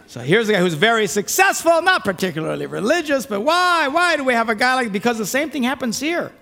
So 0.08 0.20
here's 0.20 0.50
a 0.50 0.52
guy 0.52 0.60
who's 0.60 0.74
very 0.74 1.08
successful, 1.08 1.82
not 1.82 2.04
particularly 2.04 2.66
religious, 2.66 3.26
but 3.26 3.40
why? 3.40 3.88
Why 3.88 4.18
do 4.18 4.26
we 4.26 4.34
have 4.34 4.50
a 4.50 4.56
guy 4.56 4.76
like 4.76 4.92
Because 4.92 5.18
the 5.18 5.26
same 5.26 5.50
thing 5.50 5.64
happens 5.64 6.02
here. 6.02 6.34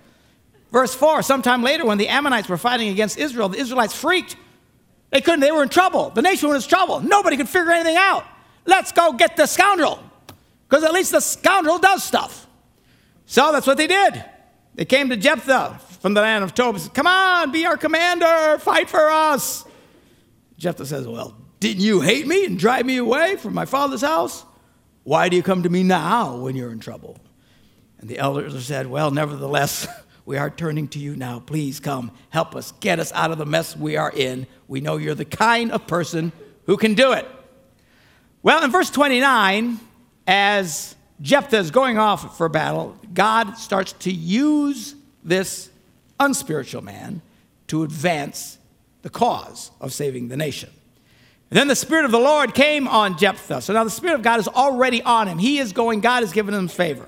Verse 0.72 0.94
4 0.94 1.22
sometime 1.22 1.64
later, 1.64 1.86
when 1.86 1.98
the 1.98 2.10
Ammonites 2.10 2.50
were 2.50 2.58
fighting 2.58 2.90
against 2.90 3.18
Israel, 3.18 3.50
the 3.50 3.60
Israelites 3.60 3.94
freaked. 3.94 4.36
They 5.10 5.22
couldn't, 5.22 5.40
they 5.40 5.52
were 5.52 5.64
in 5.64 5.70
trouble. 5.70 6.10
The 6.10 6.22
nation 6.22 6.50
was 6.50 6.64
in 6.66 6.70
trouble. 6.70 7.00
Nobody 7.00 7.38
could 7.38 7.48
figure 7.48 7.72
anything 7.72 7.96
out. 7.98 8.26
Let's 8.66 8.92
go 8.92 9.14
get 9.14 9.38
the 9.38 9.46
scoundrel, 9.46 10.00
because 10.68 10.84
at 10.84 10.92
least 10.92 11.12
the 11.12 11.22
scoundrel 11.22 11.80
does 11.80 12.04
stuff. 12.04 12.46
So 13.26 13.52
that's 13.52 13.66
what 13.66 13.78
they 13.78 13.88
did. 13.88 14.24
They 14.76 14.86
came 14.86 15.10
to 15.10 15.18
Jephthah 15.18 15.80
from 16.02 16.14
the 16.14 16.22
land 16.22 16.44
of 16.44 16.54
Tob. 16.54 16.78
Said, 16.80 16.94
Come 16.94 17.08
on, 17.08 17.52
be 17.52 17.66
our 17.66 17.78
commander, 17.78 18.58
fight 18.60 18.90
for 18.90 19.10
us. 19.10 19.66
Jephthah 20.58 20.86
says, 20.86 21.08
Well, 21.08 21.36
didn't 21.60 21.84
you 21.84 22.02
hate 22.02 22.28
me 22.28 22.46
and 22.46 22.60
drive 22.60 22.86
me 22.86 22.98
away 22.98 23.38
from 23.38 23.54
my 23.54 23.66
father's 23.66 24.02
house? 24.02 24.46
Why 25.04 25.30
do 25.30 25.36
you 25.36 25.44
come 25.44 25.64
to 25.64 25.70
me 25.70 25.84
now 25.84 26.38
when 26.38 26.56
you're 26.56 26.72
in 26.72 26.80
trouble? 26.80 27.18
And 28.00 28.10
the 28.10 28.20
elders 28.20 28.66
said, 28.66 28.88
Well, 28.88 29.12
nevertheless, 29.12 29.88
we 30.28 30.38
are 30.38 30.50
turning 30.50 30.90
to 30.90 31.00
you 31.00 31.16
now. 31.16 31.40
Please 31.40 31.80
come, 31.80 32.12
help 32.32 32.54
us, 32.54 32.74
get 32.82 33.00
us 33.00 33.14
out 33.14 33.32
of 33.32 33.38
the 33.38 33.46
mess 33.46 33.78
we 33.78 33.96
are 33.96 34.12
in. 34.14 34.46
We 34.68 34.82
know 34.82 34.98
you're 34.98 35.16
the 35.16 35.24
kind 35.24 35.72
of 35.72 35.88
person 35.88 36.34
who 36.66 36.76
can 36.76 36.96
do 36.96 37.14
it. 37.14 37.26
Well, 38.44 38.62
in 38.62 38.70
verse 38.70 38.90
29, 38.90 39.80
as 40.28 40.98
Jephthah 41.22 41.60
is 41.60 41.72
going 41.72 41.98
off 41.98 42.38
for 42.38 42.50
battle, 42.50 42.98
God 43.14 43.54
starts 43.54 43.94
to 43.94 44.12
use 44.12 44.96
this 45.24 45.70
unspiritual 46.20 46.82
man 46.82 47.22
to 47.68 47.84
advance 47.84 48.58
the 49.04 49.10
cause 49.10 49.72
of 49.80 49.94
saving 49.94 50.28
the 50.28 50.36
nation. 50.36 50.70
And 51.52 51.58
then 51.58 51.70
the 51.70 51.76
Spirit 51.76 52.04
of 52.04 52.12
the 52.12 52.20
Lord 52.20 52.54
came 52.54 52.86
on 52.90 53.18
Jephthah. 53.18 53.62
So 53.62 53.72
now 53.72 53.86
the 53.86 53.90
Spirit 53.90 54.16
of 54.16 54.24
God 54.24 54.42
is 54.42 54.50
already 54.50 55.02
on 55.04 55.30
him. 55.30 55.38
He 55.38 55.60
is 55.60 55.72
going, 55.72 56.02
God 56.02 56.22
has 56.24 56.34
given 56.34 56.54
him 56.54 56.68
favor. 56.68 57.08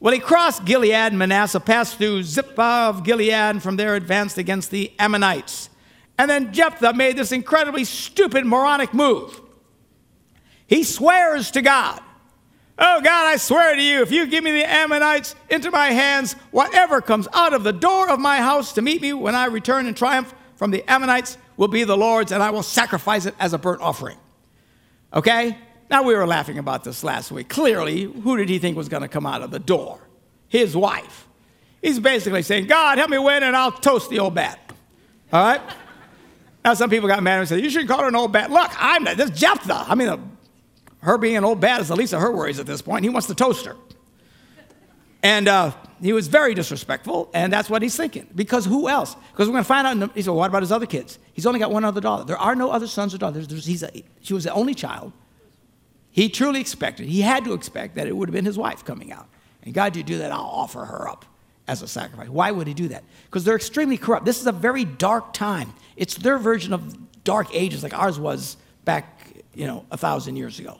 Well, 0.00 0.12
he 0.14 0.20
crossed 0.20 0.64
Gilead 0.64 0.92
and 0.92 1.18
Manasseh, 1.18 1.60
passed 1.60 1.98
through 1.98 2.22
Zipporah 2.22 2.88
of 2.88 3.04
Gilead, 3.04 3.32
and 3.32 3.62
from 3.62 3.76
there 3.76 3.94
advanced 3.94 4.38
against 4.38 4.70
the 4.70 4.92
Ammonites. 4.98 5.70
And 6.18 6.30
then 6.30 6.52
Jephthah 6.52 6.94
made 6.94 7.16
this 7.16 7.32
incredibly 7.32 7.84
stupid, 7.84 8.44
moronic 8.44 8.92
move. 8.92 9.40
He 10.66 10.82
swears 10.84 11.50
to 11.52 11.62
God 11.62 12.00
Oh 12.80 13.00
God, 13.00 13.26
I 13.26 13.36
swear 13.36 13.74
to 13.74 13.82
you, 13.82 14.02
if 14.02 14.12
you 14.12 14.26
give 14.26 14.44
me 14.44 14.52
the 14.52 14.64
Ammonites 14.64 15.34
into 15.50 15.72
my 15.72 15.88
hands, 15.88 16.34
whatever 16.52 17.00
comes 17.00 17.26
out 17.32 17.52
of 17.52 17.64
the 17.64 17.72
door 17.72 18.08
of 18.08 18.20
my 18.20 18.36
house 18.36 18.72
to 18.74 18.82
meet 18.82 19.02
me 19.02 19.12
when 19.12 19.34
I 19.34 19.46
return 19.46 19.86
in 19.86 19.94
triumph 19.94 20.32
from 20.54 20.70
the 20.70 20.88
Ammonites 20.88 21.38
will 21.56 21.66
be 21.66 21.82
the 21.82 21.96
Lord's, 21.96 22.30
and 22.30 22.40
I 22.40 22.50
will 22.50 22.62
sacrifice 22.62 23.26
it 23.26 23.34
as 23.40 23.52
a 23.52 23.58
burnt 23.58 23.80
offering. 23.80 24.16
Okay? 25.12 25.58
Now, 25.90 26.02
we 26.02 26.14
were 26.14 26.26
laughing 26.26 26.58
about 26.58 26.84
this 26.84 27.02
last 27.02 27.32
week. 27.32 27.48
Clearly, 27.48 28.02
who 28.02 28.36
did 28.36 28.48
he 28.48 28.58
think 28.58 28.76
was 28.76 28.88
going 28.88 29.02
to 29.02 29.08
come 29.08 29.24
out 29.24 29.42
of 29.42 29.50
the 29.50 29.58
door? 29.58 30.00
His 30.48 30.76
wife. 30.76 31.26
He's 31.80 31.98
basically 31.98 32.42
saying, 32.42 32.66
God, 32.66 32.98
help 32.98 33.10
me 33.10 33.18
win, 33.18 33.42
and 33.42 33.56
I'll 33.56 33.72
toast 33.72 34.10
the 34.10 34.18
old 34.18 34.34
bat. 34.34 34.58
All 35.32 35.42
right? 35.42 35.60
Now, 36.64 36.74
some 36.74 36.90
people 36.90 37.08
got 37.08 37.22
mad 37.22 37.38
and 37.38 37.48
said, 37.48 37.62
You 37.62 37.70
shouldn't 37.70 37.88
call 37.88 38.00
her 38.00 38.08
an 38.08 38.16
old 38.16 38.32
bat. 38.32 38.50
Look, 38.50 38.70
I'm 38.76 39.04
not, 39.04 39.16
this 39.16 39.30
Jephthah. 39.30 39.86
I 39.88 39.94
mean, 39.94 40.36
her 41.00 41.16
being 41.16 41.36
an 41.36 41.44
old 41.44 41.60
bat 41.60 41.80
is 41.80 41.88
the 41.88 41.96
least 41.96 42.12
of 42.12 42.20
her 42.20 42.32
worries 42.32 42.58
at 42.58 42.66
this 42.66 42.82
point. 42.82 43.04
He 43.04 43.08
wants 43.08 43.28
to 43.28 43.34
toast 43.34 43.64
her. 43.64 43.76
And 45.22 45.48
uh, 45.48 45.72
he 46.00 46.12
was 46.12 46.28
very 46.28 46.54
disrespectful, 46.54 47.30
and 47.34 47.52
that's 47.52 47.68
what 47.68 47.82
he's 47.82 47.96
thinking. 47.96 48.28
Because 48.34 48.64
who 48.64 48.88
else? 48.88 49.16
Because 49.32 49.48
we're 49.48 49.52
going 49.52 49.64
to 49.64 49.68
find 49.68 49.86
out. 49.86 49.98
The, 49.98 50.14
he 50.14 50.22
said, 50.22 50.32
what 50.32 50.48
about 50.48 50.62
his 50.62 50.72
other 50.72 50.86
kids? 50.86 51.18
He's 51.32 51.46
only 51.46 51.58
got 51.58 51.72
one 51.72 51.84
other 51.84 52.00
daughter. 52.00 52.24
There 52.24 52.38
are 52.38 52.54
no 52.54 52.70
other 52.70 52.86
sons 52.86 53.14
or 53.14 53.18
daughters. 53.18 53.46
A, 53.82 54.04
she 54.20 54.34
was 54.34 54.44
the 54.44 54.52
only 54.52 54.74
child. 54.74 55.12
He 56.18 56.28
truly 56.28 56.58
expected, 56.58 57.06
he 57.06 57.20
had 57.20 57.44
to 57.44 57.52
expect 57.52 57.94
that 57.94 58.08
it 58.08 58.16
would 58.16 58.28
have 58.28 58.34
been 58.34 58.44
his 58.44 58.58
wife 58.58 58.84
coming 58.84 59.12
out. 59.12 59.28
And 59.62 59.72
God, 59.72 59.94
you 59.94 60.02
do 60.02 60.18
that, 60.18 60.32
I'll 60.32 60.40
offer 60.40 60.84
her 60.84 61.08
up 61.08 61.24
as 61.68 61.80
a 61.80 61.86
sacrifice. 61.86 62.28
Why 62.28 62.50
would 62.50 62.66
he 62.66 62.74
do 62.74 62.88
that? 62.88 63.04
Because 63.26 63.44
they're 63.44 63.54
extremely 63.54 63.96
corrupt. 63.96 64.24
This 64.24 64.40
is 64.40 64.48
a 64.48 64.52
very 64.52 64.84
dark 64.84 65.32
time. 65.32 65.72
It's 65.94 66.16
their 66.16 66.36
version 66.36 66.72
of 66.72 67.22
dark 67.22 67.54
ages 67.54 67.84
like 67.84 67.96
ours 67.96 68.18
was 68.18 68.56
back, 68.84 69.28
you 69.54 69.68
know, 69.68 69.86
a 69.92 69.96
thousand 69.96 70.34
years 70.34 70.58
ago 70.58 70.78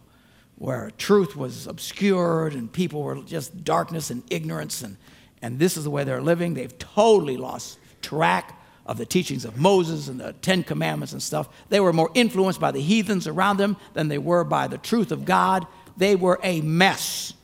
where 0.57 0.91
truth 0.99 1.37
was 1.37 1.69
obscured 1.69 2.55
and 2.55 2.73
people 2.73 3.05
were 3.05 3.23
just 3.23 3.63
darkness 3.63 4.11
and 4.11 4.25
ignorance. 4.33 4.83
And, 4.83 4.97
and 5.41 5.61
this 5.61 5.77
is 5.77 5.85
the 5.85 5.91
way 5.91 6.03
they're 6.03 6.21
living. 6.21 6.55
They've 6.55 6.77
totally 6.81 7.37
lost 7.37 7.79
track 8.03 8.58
of 8.89 8.99
the 8.99 9.07
teachings 9.07 9.45
of 9.45 9.59
Moses 9.59 10.09
and 10.09 10.19
the 10.19 10.33
Ten 10.33 10.65
Commandments 10.65 11.13
and 11.13 11.23
stuff. 11.23 11.49
They 11.69 11.79
were 11.79 11.93
more 11.93 12.11
influenced 12.15 12.59
by 12.59 12.73
the 12.73 12.81
heathens 12.81 13.29
around 13.29 13.59
them 13.59 13.77
than 13.93 14.09
they 14.09 14.19
were 14.19 14.43
by 14.43 14.67
the 14.67 14.79
truth 14.79 15.13
of 15.13 15.25
God. 15.25 15.67
They 15.97 16.17
were 16.17 16.41
a 16.43 16.63
mess. 16.63 17.35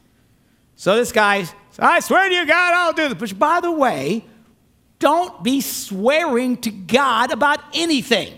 So 0.75 0.97
this 0.97 1.13
guy, 1.13 1.47
I 1.79 2.01
swear 2.01 2.29
to 2.29 2.35
you, 2.35 2.47
God, 2.47 2.75
I'll 2.75 2.93
do 2.95 3.15
this. 3.15 3.33
But 3.33 3.39
by 3.39 3.61
the 3.61 3.71
way, 3.71 4.25
don't 4.99 5.45
be 5.45 5.61
swearing 5.61 6.57
to 6.63 6.71
God 6.71 7.31
about 7.31 7.61
anything. 7.75 8.33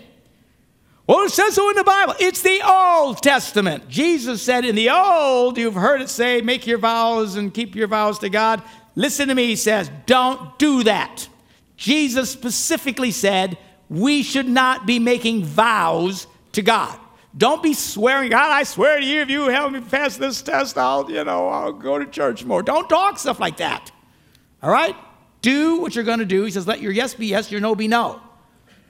Well, 1.07 1.23
it 1.23 1.31
says 1.31 1.55
so 1.55 1.69
in 1.69 1.77
the 1.77 1.85
Bible. 1.85 2.15
It's 2.19 2.41
the 2.41 2.61
Old 2.69 3.23
Testament. 3.23 3.87
Jesus 3.87 4.41
said, 4.41 4.65
In 4.65 4.75
the 4.75 4.89
Old, 4.89 5.57
you've 5.57 5.73
heard 5.73 6.01
it 6.01 6.09
say, 6.09 6.41
make 6.41 6.67
your 6.67 6.77
vows 6.77 7.37
and 7.37 7.53
keep 7.53 7.73
your 7.73 7.87
vows 7.87 8.19
to 8.19 8.29
God. 8.29 8.61
Listen 8.95 9.29
to 9.29 9.35
me, 9.35 9.45
he 9.45 9.55
says, 9.55 9.89
don't 10.05 10.59
do 10.59 10.83
that. 10.83 11.29
Jesus 11.77 12.29
specifically 12.29 13.11
said, 13.11 13.57
we 13.89 14.23
should 14.23 14.49
not 14.49 14.85
be 14.85 14.99
making 14.99 15.45
vows 15.45 16.27
to 16.53 16.61
God. 16.61 16.99
Don't 17.37 17.61
be 17.61 17.73
swearing, 17.73 18.31
God, 18.31 18.51
I 18.51 18.63
swear 18.63 18.99
to 18.99 19.05
you, 19.05 19.21
if 19.21 19.29
you 19.29 19.43
help 19.43 19.71
me 19.71 19.79
pass 19.79 20.17
this 20.17 20.41
test, 20.41 20.77
I'll, 20.77 21.09
you 21.09 21.23
know, 21.23 21.47
I'll 21.47 21.71
go 21.71 21.99
to 21.99 22.05
church 22.05 22.43
more. 22.43 22.63
Don't 22.63 22.89
talk 22.89 23.19
stuff 23.19 23.39
like 23.39 23.57
that. 23.57 23.91
All 24.63 24.71
right? 24.71 24.95
Do 25.41 25.79
what 25.79 25.93
you're 25.93 26.03
going 26.03 26.19
to 26.19 26.25
do. 26.25 26.43
He 26.43 26.51
says, 26.51 26.65
let 26.65 26.81
your 26.81 26.91
yes 26.91 27.13
be 27.13 27.27
yes, 27.27 27.51
your 27.51 27.61
no 27.61 27.75
be 27.75 27.87
no. 27.87 28.21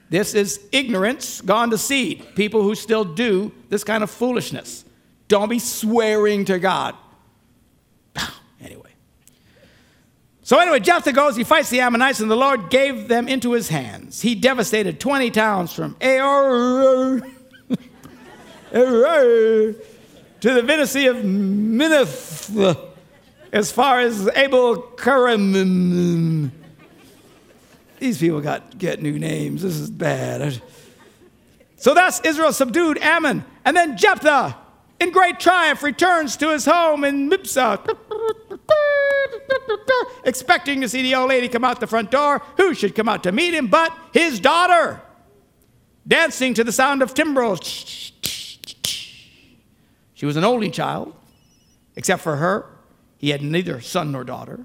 This 0.08 0.34
is 0.34 0.66
ignorance 0.72 1.42
gone 1.42 1.68
to 1.70 1.78
seed. 1.78 2.34
People 2.34 2.62
who 2.62 2.74
still 2.74 3.04
do 3.04 3.52
this 3.68 3.84
kind 3.84 4.02
of 4.02 4.10
foolishness. 4.10 4.84
Don't 5.28 5.50
be 5.50 5.58
swearing 5.58 6.46
to 6.46 6.58
God. 6.58 6.94
anyway. 8.62 8.90
So, 10.48 10.58
anyway, 10.58 10.80
Jephthah 10.80 11.12
goes, 11.12 11.36
he 11.36 11.44
fights 11.44 11.68
the 11.68 11.80
Ammonites, 11.80 12.20
and 12.20 12.30
the 12.30 12.34
Lord 12.34 12.70
gave 12.70 13.06
them 13.06 13.28
into 13.28 13.52
his 13.52 13.68
hands. 13.68 14.22
He 14.22 14.34
devastated 14.34 14.98
20 14.98 15.30
towns 15.30 15.74
from 15.74 15.94
Aor 15.96 17.20
to 18.72 19.74
the 20.40 20.62
vicinity 20.62 21.06
of 21.06 21.16
Minnith, 21.16 22.78
as 23.52 23.70
far 23.70 24.00
as 24.00 24.26
Abel 24.28 24.78
Karam. 24.78 26.50
These 27.98 28.16
people 28.16 28.40
got 28.40 28.78
get 28.78 29.02
new 29.02 29.18
names. 29.18 29.60
This 29.60 29.76
is 29.76 29.90
bad. 29.90 30.62
So 31.76 31.92
thus 31.92 32.22
Israel 32.22 32.54
subdued 32.54 32.96
Ammon. 33.02 33.44
And 33.66 33.76
then 33.76 33.98
Jephthah, 33.98 34.56
in 34.98 35.10
great 35.10 35.40
triumph, 35.40 35.82
returns 35.82 36.38
to 36.38 36.52
his 36.52 36.64
home 36.64 37.04
in 37.04 37.28
Mizpah, 37.28 37.76
expecting 40.24 40.80
to 40.80 40.88
see 40.88 41.02
the 41.02 41.14
old 41.14 41.28
lady 41.28 41.48
come 41.48 41.64
out 41.64 41.80
the 41.80 41.86
front 41.86 42.10
door. 42.10 42.42
Who 42.56 42.74
should 42.74 42.94
come 42.94 43.08
out 43.08 43.22
to 43.24 43.32
meet 43.32 43.54
him 43.54 43.68
but 43.68 43.92
his 44.12 44.40
daughter, 44.40 45.00
dancing 46.06 46.54
to 46.54 46.64
the 46.64 46.72
sound 46.72 47.02
of 47.02 47.14
timbrels. 47.14 48.12
She 50.14 50.26
was 50.26 50.36
an 50.36 50.44
only 50.44 50.70
child. 50.70 51.14
Except 51.94 52.22
for 52.22 52.36
her, 52.36 52.66
he 53.16 53.30
had 53.30 53.42
neither 53.42 53.80
son 53.80 54.12
nor 54.12 54.22
daughter. 54.22 54.64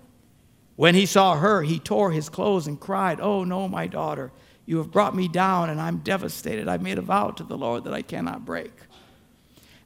When 0.75 0.94
he 0.94 1.06
saw 1.06 1.36
her, 1.36 1.63
he 1.63 1.80
tore 1.80 2.12
his 2.12 2.30
clothes 2.30 2.68
and 2.68 2.80
cried, 2.80 3.20
Oh, 3.20 3.44
no, 3.44 3.68
my 3.68 3.88
daughter, 3.88 4.32
you 4.66 4.78
have 4.78 4.92
brought 4.92 5.16
me 5.16 5.28
down 5.28 5.70
and 5.70 5.82
I'm 5.82 5.98
devastated. 5.98 6.68
I've 6.68 6.82
made 6.82 6.98
a 6.98 7.02
vow 7.02 7.32
to 7.32 7.44
the 7.44 7.58
Lord 7.58 7.84
that 7.84 7.94
I 7.94 8.02
cannot 8.02 8.46
break. 8.46 8.72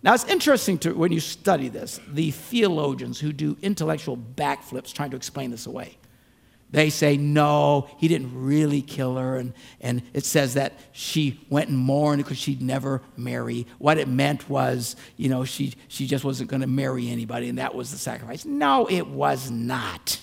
Now, 0.08 0.14
it's 0.14 0.24
interesting 0.24 0.78
to, 0.80 0.94
when 0.94 1.12
you 1.12 1.20
study 1.20 1.68
this, 1.68 2.00
the 2.08 2.32
theologians 2.32 3.20
who 3.20 3.34
do 3.34 3.58
intellectual 3.62 4.16
backflips 4.16 4.94
trying 4.94 5.10
to 5.10 5.18
explain 5.18 5.52
this 5.52 5.66
away. 5.66 5.98
They 6.72 6.90
say, 6.90 7.18
no, 7.18 7.90
he 7.98 8.08
didn't 8.08 8.32
really 8.34 8.82
kill 8.82 9.18
her. 9.18 9.36
And, 9.36 9.52
and 9.82 10.02
it 10.14 10.24
says 10.24 10.54
that 10.54 10.80
she 10.94 11.46
went 11.50 11.68
and 11.68 11.78
mourned 11.78 12.24
because 12.24 12.38
she'd 12.38 12.62
never 12.62 13.02
marry. 13.18 13.68
What 13.80 13.98
it 13.98 14.08
meant 14.08 14.50
was, 14.50 14.96
you 15.18 15.28
know, 15.28 15.44
she, 15.44 15.74
she 15.90 16.08
just 16.08 16.24
wasn't 16.24 16.50
going 16.50 16.62
to 16.62 16.68
marry 16.68 17.10
anybody, 17.10 17.50
and 17.50 17.58
that 17.58 17.76
was 17.76 17.92
the 17.92 17.98
sacrifice. 17.98 18.46
No, 18.46 18.88
it 18.90 19.08
was 19.08 19.52
not 19.52 20.22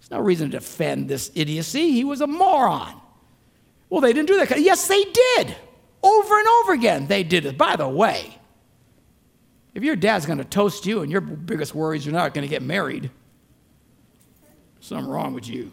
There's 0.00 0.10
no 0.10 0.20
reason 0.20 0.50
to 0.52 0.58
defend 0.58 1.10
this 1.10 1.30
idiocy. 1.34 1.92
He 1.92 2.04
was 2.04 2.22
a 2.22 2.26
moron. 2.26 2.98
Well, 3.90 4.00
they 4.00 4.14
didn't 4.14 4.28
do 4.28 4.38
that. 4.38 4.58
Yes, 4.58 4.88
they 4.88 5.04
did. 5.04 5.54
Over 6.02 6.38
and 6.38 6.48
over 6.48 6.72
again, 6.72 7.08
they 7.08 7.22
did 7.22 7.44
it. 7.44 7.58
By 7.58 7.76
the 7.76 7.86
way, 7.86 8.38
if 9.74 9.82
your 9.82 9.96
dad's 9.96 10.26
going 10.26 10.38
to 10.38 10.44
toast 10.44 10.86
you 10.86 11.00
and 11.00 11.10
your 11.10 11.20
biggest 11.20 11.74
worry 11.74 11.96
is 11.96 12.04
you're 12.04 12.14
not 12.14 12.34
going 12.34 12.42
to 12.42 12.48
get 12.48 12.62
married, 12.62 13.10
something 14.80 15.08
wrong 15.08 15.32
with 15.32 15.48
you. 15.48 15.72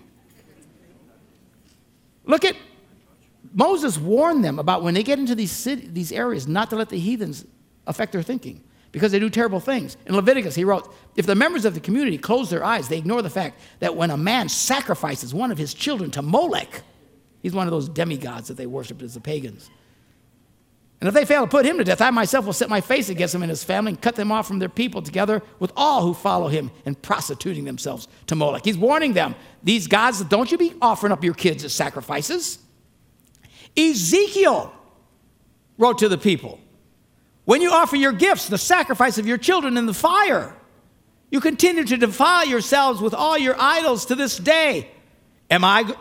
Look 2.25 2.45
at 2.45 2.55
Moses 3.53 3.97
warned 3.97 4.43
them 4.43 4.59
about 4.59 4.83
when 4.83 4.93
they 4.93 5.03
get 5.03 5.19
into 5.19 5.35
these, 5.35 5.51
city, 5.51 5.87
these 5.87 6.11
areas 6.11 6.47
not 6.47 6.69
to 6.69 6.75
let 6.75 6.89
the 6.89 6.99
heathens 6.99 7.45
affect 7.87 8.11
their 8.11 8.21
thinking 8.21 8.63
because 8.91 9.11
they 9.11 9.19
do 9.19 9.29
terrible 9.29 9.59
things. 9.59 9.97
In 10.05 10.15
Leviticus, 10.15 10.55
he 10.55 10.63
wrote 10.63 10.93
If 11.15 11.25
the 11.25 11.35
members 11.35 11.65
of 11.65 11.73
the 11.73 11.79
community 11.79 12.17
close 12.17 12.49
their 12.49 12.63
eyes, 12.63 12.87
they 12.87 12.97
ignore 12.97 13.21
the 13.21 13.29
fact 13.29 13.59
that 13.79 13.95
when 13.95 14.11
a 14.11 14.17
man 14.17 14.49
sacrifices 14.49 15.33
one 15.33 15.51
of 15.51 15.57
his 15.57 15.73
children 15.73 16.11
to 16.11 16.21
Molech, 16.21 16.81
he's 17.41 17.53
one 17.53 17.67
of 17.67 17.71
those 17.71 17.89
demigods 17.89 18.47
that 18.47 18.57
they 18.57 18.67
worshiped 18.67 19.01
as 19.01 19.13
the 19.13 19.19
pagans, 19.19 19.69
And 21.01 21.07
if 21.07 21.13
they 21.13 21.23
fail 21.23 21.43
to 21.43 21.47
put 21.47 21.65
him 21.65 21.77
to 21.77 21.83
death, 21.85 22.01
I 22.01 22.09
myself 22.09 22.45
will 22.45 22.53
set 22.53 22.69
my 22.69 22.81
face 22.81 23.07
against 23.07 23.33
him 23.33 23.41
and 23.41 23.49
his 23.49 23.63
family 23.63 23.91
and 23.91 24.01
cut 24.01 24.15
them 24.15 24.33
off 24.33 24.47
from 24.47 24.59
their 24.59 24.67
people 24.67 25.01
together 25.01 25.41
with 25.57 25.71
all 25.77 26.01
who 26.01 26.13
follow 26.13 26.49
him 26.49 26.71
in 26.85 26.95
prostituting 26.95 27.63
themselves 27.63 28.09
to 28.27 28.35
Moloch. 28.35 28.65
He's 28.65 28.77
warning 28.77 29.13
them, 29.13 29.35
these 29.63 29.87
gods, 29.87 30.21
don't 30.25 30.51
you 30.51 30.57
be 30.57 30.73
offering 30.81 31.13
up 31.13 31.23
your 31.23 31.33
kids 31.33 31.63
as 31.63 31.73
sacrifices. 31.73 32.59
Ezekiel 33.77 34.73
wrote 35.77 35.99
to 35.99 36.09
the 36.09 36.17
people, 36.17 36.59
when 37.45 37.61
you 37.61 37.71
offer 37.71 37.95
your 37.95 38.11
gifts, 38.11 38.49
the 38.49 38.57
sacrifice 38.57 39.17
of 39.17 39.25
your 39.25 39.37
children 39.37 39.77
in 39.77 39.85
the 39.85 39.93
fire, 39.93 40.53
you 41.31 41.39
continue 41.39 41.85
to 41.85 41.95
defile 41.95 42.45
yourselves 42.45 43.01
with 43.01 43.13
all 43.13 43.37
your 43.37 43.55
idols 43.57 44.05
to 44.07 44.15
this 44.15 44.37
day. 44.37 44.89
Am 45.49 45.63
I 45.63 45.95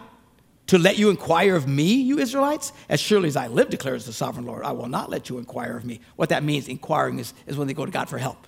to 0.69 0.79
let 0.79 0.99
you 0.99 1.11
inquire 1.11 1.57
of 1.57 1.67
me, 1.67 1.95
you 1.95 2.19
Israelites? 2.19 2.73
As 2.89 3.01
surely 3.01 3.29
as 3.29 3.37
I 3.37 3.49
live, 3.49 3.71
declares 3.71 4.07
the 4.07 4.13
sovereign 4.13 4.47
Lord, 4.47 4.65
I 4.65 4.73
will 4.73 4.89
not 4.89 5.11
let 5.11 5.29
you 5.29 5.39
inquire 5.39 5.77
of 5.77 5.85
me. 5.85 6.01
What 6.17 6.29
that 6.29 6.43
means, 6.43 6.69
inquiring, 6.69 7.19
is, 7.19 7.35
is 7.47 7.57
when 7.57 7.67
they 7.67 7.75
go 7.75 7.85
to 7.85 7.93
God 7.93 8.09
for 8.09 8.19
help. 8.19 8.47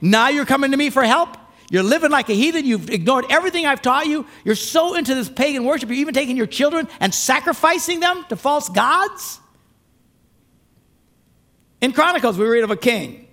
Now 0.00 0.28
you're 0.28 0.46
coming 0.46 0.70
to 0.70 0.76
me 0.76 0.90
for 0.90 1.02
help? 1.02 1.36
You're 1.70 1.82
living 1.82 2.10
like 2.10 2.28
a 2.28 2.34
heathen. 2.34 2.64
You've 2.64 2.90
ignored 2.90 3.26
everything 3.30 3.66
I've 3.66 3.82
taught 3.82 4.06
you. 4.06 4.26
You're 4.44 4.54
so 4.56 4.94
into 4.94 5.14
this 5.14 5.28
pagan 5.28 5.64
worship, 5.64 5.88
you're 5.88 5.98
even 5.98 6.14
taking 6.14 6.36
your 6.36 6.46
children 6.46 6.88
and 7.00 7.14
sacrificing 7.14 8.00
them 8.00 8.24
to 8.28 8.36
false 8.36 8.68
gods? 8.68 9.40
In 11.80 11.92
Chronicles, 11.92 12.38
we 12.38 12.46
read 12.46 12.64
of 12.64 12.70
a 12.70 12.76
king. 12.76 13.26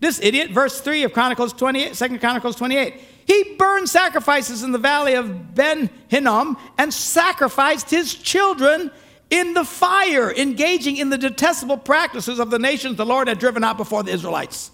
This 0.00 0.20
idiot, 0.20 0.50
verse 0.50 0.80
3 0.80 1.04
of 1.04 1.12
Chronicles 1.12 1.52
28, 1.52 1.94
2 1.94 2.18
Chronicles 2.18 2.56
28. 2.56 3.00
He 3.26 3.54
burned 3.58 3.88
sacrifices 3.88 4.62
in 4.62 4.72
the 4.72 4.78
valley 4.78 5.14
of 5.14 5.54
Ben 5.54 5.90
Hinnom 6.08 6.56
and 6.78 6.92
sacrificed 6.92 7.90
his 7.90 8.14
children 8.14 8.90
in 9.30 9.54
the 9.54 9.64
fire, 9.64 10.32
engaging 10.32 10.96
in 10.96 11.10
the 11.10 11.18
detestable 11.18 11.78
practices 11.78 12.38
of 12.38 12.50
the 12.50 12.58
nations 12.58 12.96
the 12.96 13.06
Lord 13.06 13.28
had 13.28 13.38
driven 13.38 13.64
out 13.64 13.76
before 13.76 14.02
the 14.02 14.12
Israelites. 14.12 14.70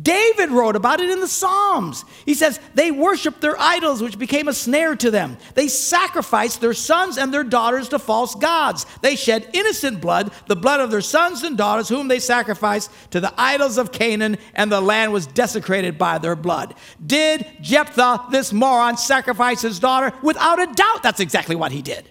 David 0.00 0.50
wrote 0.50 0.76
about 0.76 1.00
it 1.00 1.10
in 1.10 1.20
the 1.20 1.28
Psalms. 1.28 2.04
He 2.24 2.34
says, 2.34 2.60
They 2.74 2.90
worshiped 2.90 3.40
their 3.40 3.58
idols, 3.58 4.00
which 4.00 4.18
became 4.18 4.46
a 4.46 4.52
snare 4.52 4.94
to 4.96 5.10
them. 5.10 5.36
They 5.54 5.66
sacrificed 5.66 6.60
their 6.60 6.74
sons 6.74 7.18
and 7.18 7.34
their 7.34 7.42
daughters 7.42 7.88
to 7.88 7.98
false 7.98 8.34
gods. 8.34 8.86
They 9.02 9.16
shed 9.16 9.48
innocent 9.52 10.00
blood, 10.00 10.30
the 10.46 10.56
blood 10.56 10.80
of 10.80 10.90
their 10.90 11.00
sons 11.00 11.42
and 11.42 11.56
daughters, 11.56 11.88
whom 11.88 12.08
they 12.08 12.20
sacrificed 12.20 12.90
to 13.10 13.20
the 13.20 13.32
idols 13.36 13.76
of 13.76 13.90
Canaan, 13.90 14.38
and 14.54 14.70
the 14.70 14.80
land 14.80 15.12
was 15.12 15.26
desecrated 15.26 15.98
by 15.98 16.18
their 16.18 16.36
blood. 16.36 16.74
Did 17.04 17.46
Jephthah, 17.60 18.26
this 18.30 18.52
moron, 18.52 18.96
sacrifice 18.96 19.62
his 19.62 19.80
daughter? 19.80 20.16
Without 20.22 20.60
a 20.60 20.72
doubt, 20.72 21.02
that's 21.02 21.20
exactly 21.20 21.56
what 21.56 21.72
he 21.72 21.82
did. 21.82 22.08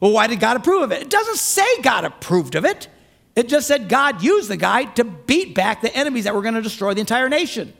Well, 0.00 0.12
why 0.12 0.26
did 0.26 0.40
God 0.40 0.56
approve 0.56 0.82
of 0.82 0.92
it? 0.92 1.02
It 1.02 1.10
doesn't 1.10 1.38
say 1.38 1.66
God 1.80 2.04
approved 2.04 2.54
of 2.54 2.64
it. 2.64 2.88
It 3.34 3.48
just 3.48 3.66
said 3.66 3.88
God 3.88 4.22
used 4.22 4.48
the 4.48 4.56
guy 4.56 4.84
to 4.84 5.04
beat 5.04 5.54
back 5.54 5.80
the 5.80 5.94
enemies 5.94 6.24
that 6.24 6.34
were 6.34 6.42
going 6.42 6.54
to 6.54 6.62
destroy 6.62 6.94
the 6.94 7.00
entire 7.00 7.28
nation. 7.28 7.72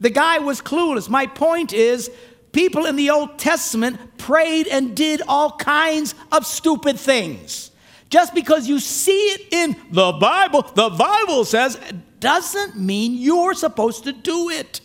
The 0.00 0.10
guy 0.10 0.38
was 0.38 0.62
clueless. 0.62 1.08
My 1.08 1.26
point 1.26 1.72
is, 1.72 2.10
people 2.52 2.86
in 2.86 2.96
the 2.96 3.10
Old 3.10 3.38
Testament 3.38 4.16
prayed 4.16 4.66
and 4.66 4.96
did 4.96 5.20
all 5.28 5.52
kinds 5.52 6.14
of 6.32 6.46
stupid 6.46 6.98
things. 6.98 7.70
Just 8.08 8.34
because 8.34 8.66
you 8.66 8.80
see 8.80 9.12
it 9.12 9.52
in 9.52 9.76
the 9.90 10.12
Bible, 10.12 10.62
the 10.62 10.90
Bible 10.90 11.44
says, 11.44 11.78
doesn't 12.18 12.76
mean 12.76 13.14
you're 13.14 13.54
supposed 13.54 14.04
to 14.04 14.12
do 14.12 14.50
it. 14.50 14.80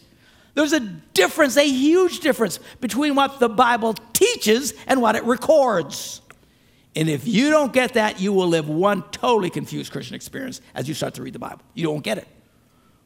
There's 0.53 0.73
a 0.73 0.79
difference, 0.79 1.57
a 1.57 1.67
huge 1.67 2.19
difference 2.19 2.59
between 2.79 3.15
what 3.15 3.39
the 3.39 3.49
Bible 3.49 3.93
teaches 4.13 4.73
and 4.87 5.01
what 5.01 5.15
it 5.15 5.23
records. 5.23 6.21
And 6.95 7.09
if 7.09 7.27
you 7.27 7.49
don't 7.49 7.73
get 7.73 7.93
that, 7.93 8.21
you 8.21 8.31
will 8.31 8.47
live 8.47 8.69
one 8.69 9.03
totally 9.11 9.49
confused 9.49 9.91
Christian 9.91 10.15
experience 10.15 10.61
as 10.73 10.87
you 10.87 10.93
start 10.93 11.13
to 11.15 11.21
read 11.21 11.33
the 11.33 11.39
Bible. 11.39 11.61
You 11.73 11.83
don't 11.83 12.01
get 12.01 12.17
it. 12.17 12.27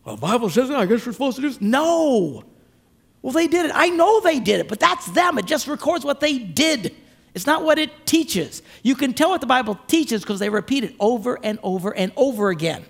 Well, 0.05 0.15
the 0.15 0.21
Bible 0.21 0.49
says 0.49 0.69
it. 0.69 0.75
I 0.75 0.85
guess 0.85 1.05
we're 1.05 1.13
supposed 1.13 1.37
to 1.37 1.41
do 1.41 1.49
this. 1.49 1.59
No. 1.59 2.43
Well, 3.21 3.33
they 3.33 3.47
did 3.47 3.65
it. 3.65 3.71
I 3.73 3.89
know 3.89 4.21
they 4.21 4.39
did 4.39 4.59
it, 4.59 4.67
but 4.67 4.79
that's 4.79 5.07
them. 5.07 5.37
It 5.37 5.45
just 5.45 5.67
records 5.67 6.05
what 6.05 6.19
they 6.19 6.37
did. 6.37 6.95
It's 7.33 7.45
not 7.45 7.63
what 7.63 7.77
it 7.79 8.05
teaches. 8.05 8.61
You 8.83 8.95
can 8.95 9.13
tell 9.13 9.29
what 9.29 9.41
the 9.41 9.47
Bible 9.47 9.79
teaches 9.87 10.21
because 10.21 10.39
they 10.39 10.49
repeat 10.49 10.83
it 10.83 10.95
over 10.99 11.39
and 11.43 11.59
over 11.63 11.95
and 11.95 12.11
over 12.15 12.49
again 12.49 12.85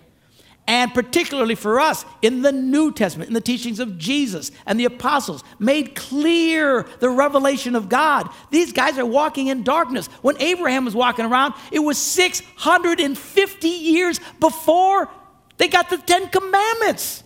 and 0.70 0.94
particularly 0.94 1.56
for 1.56 1.80
us 1.80 2.06
in 2.22 2.44
the 2.44 2.52
New 2.52 2.92
Testament, 2.92 3.28
in 3.28 3.34
the 3.34 3.42
teachings 3.42 3.80
of 3.80 3.98
Jesus 3.98 4.52
and 4.68 4.80
the 4.80 4.86
apostles, 4.86 5.44
made 5.58 5.96
clear 5.96 6.86
the 7.00 7.10
revelation 7.10 7.76
of 7.76 7.90
God. 7.90 8.30
These 8.52 8.72
guys 8.72 9.00
are 9.00 9.06
walking 9.06 9.48
in 9.48 9.64
darkness. 9.64 10.06
When 10.22 10.40
Abraham 10.40 10.86
was 10.86 10.94
walking 10.94 11.26
around, 11.26 11.56
it 11.72 11.80
was 11.80 11.98
650 11.98 13.68
years 13.68 14.20
before 14.40 15.10
they 15.58 15.70
got 15.70 15.90
the 15.90 15.98
Ten 15.98 16.30
Commandments. 16.30 17.24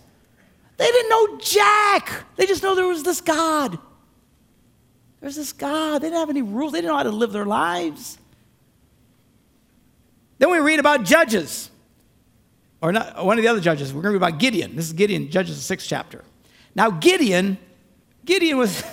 They 0.78 0.86
didn't 0.86 1.10
know 1.10 1.36
Jack, 1.36 2.24
they 2.36 2.46
just 2.46 2.62
know 2.62 2.74
there 2.74 2.86
was 2.86 3.02
this 3.02 3.20
God. 3.20 3.78
There's 5.20 5.36
this 5.36 5.52
God. 5.52 6.00
They 6.00 6.06
didn't 6.06 6.20
have 6.20 6.30
any 6.30 6.40
rules, 6.40 6.72
they 6.72 6.78
didn't 6.78 6.92
know 6.92 6.96
how 6.96 7.02
to 7.02 7.10
live 7.10 7.32
their 7.32 7.44
lives. 7.44 8.16
Then 10.38 10.50
we 10.50 10.60
read 10.60 10.80
about 10.80 11.04
judges 11.04 11.70
or 12.84 12.92
not, 12.92 13.24
one 13.24 13.38
of 13.38 13.42
the 13.42 13.48
other 13.48 13.62
judges. 13.62 13.94
We're 13.94 14.02
going 14.02 14.12
to 14.12 14.18
read 14.18 14.28
about 14.28 14.38
Gideon. 14.38 14.76
This 14.76 14.84
is 14.84 14.92
Gideon, 14.92 15.30
Judges, 15.30 15.56
the 15.56 15.62
sixth 15.62 15.88
chapter. 15.88 16.22
Now, 16.74 16.90
Gideon, 16.90 17.56
Gideon 18.26 18.58
was, 18.58 18.84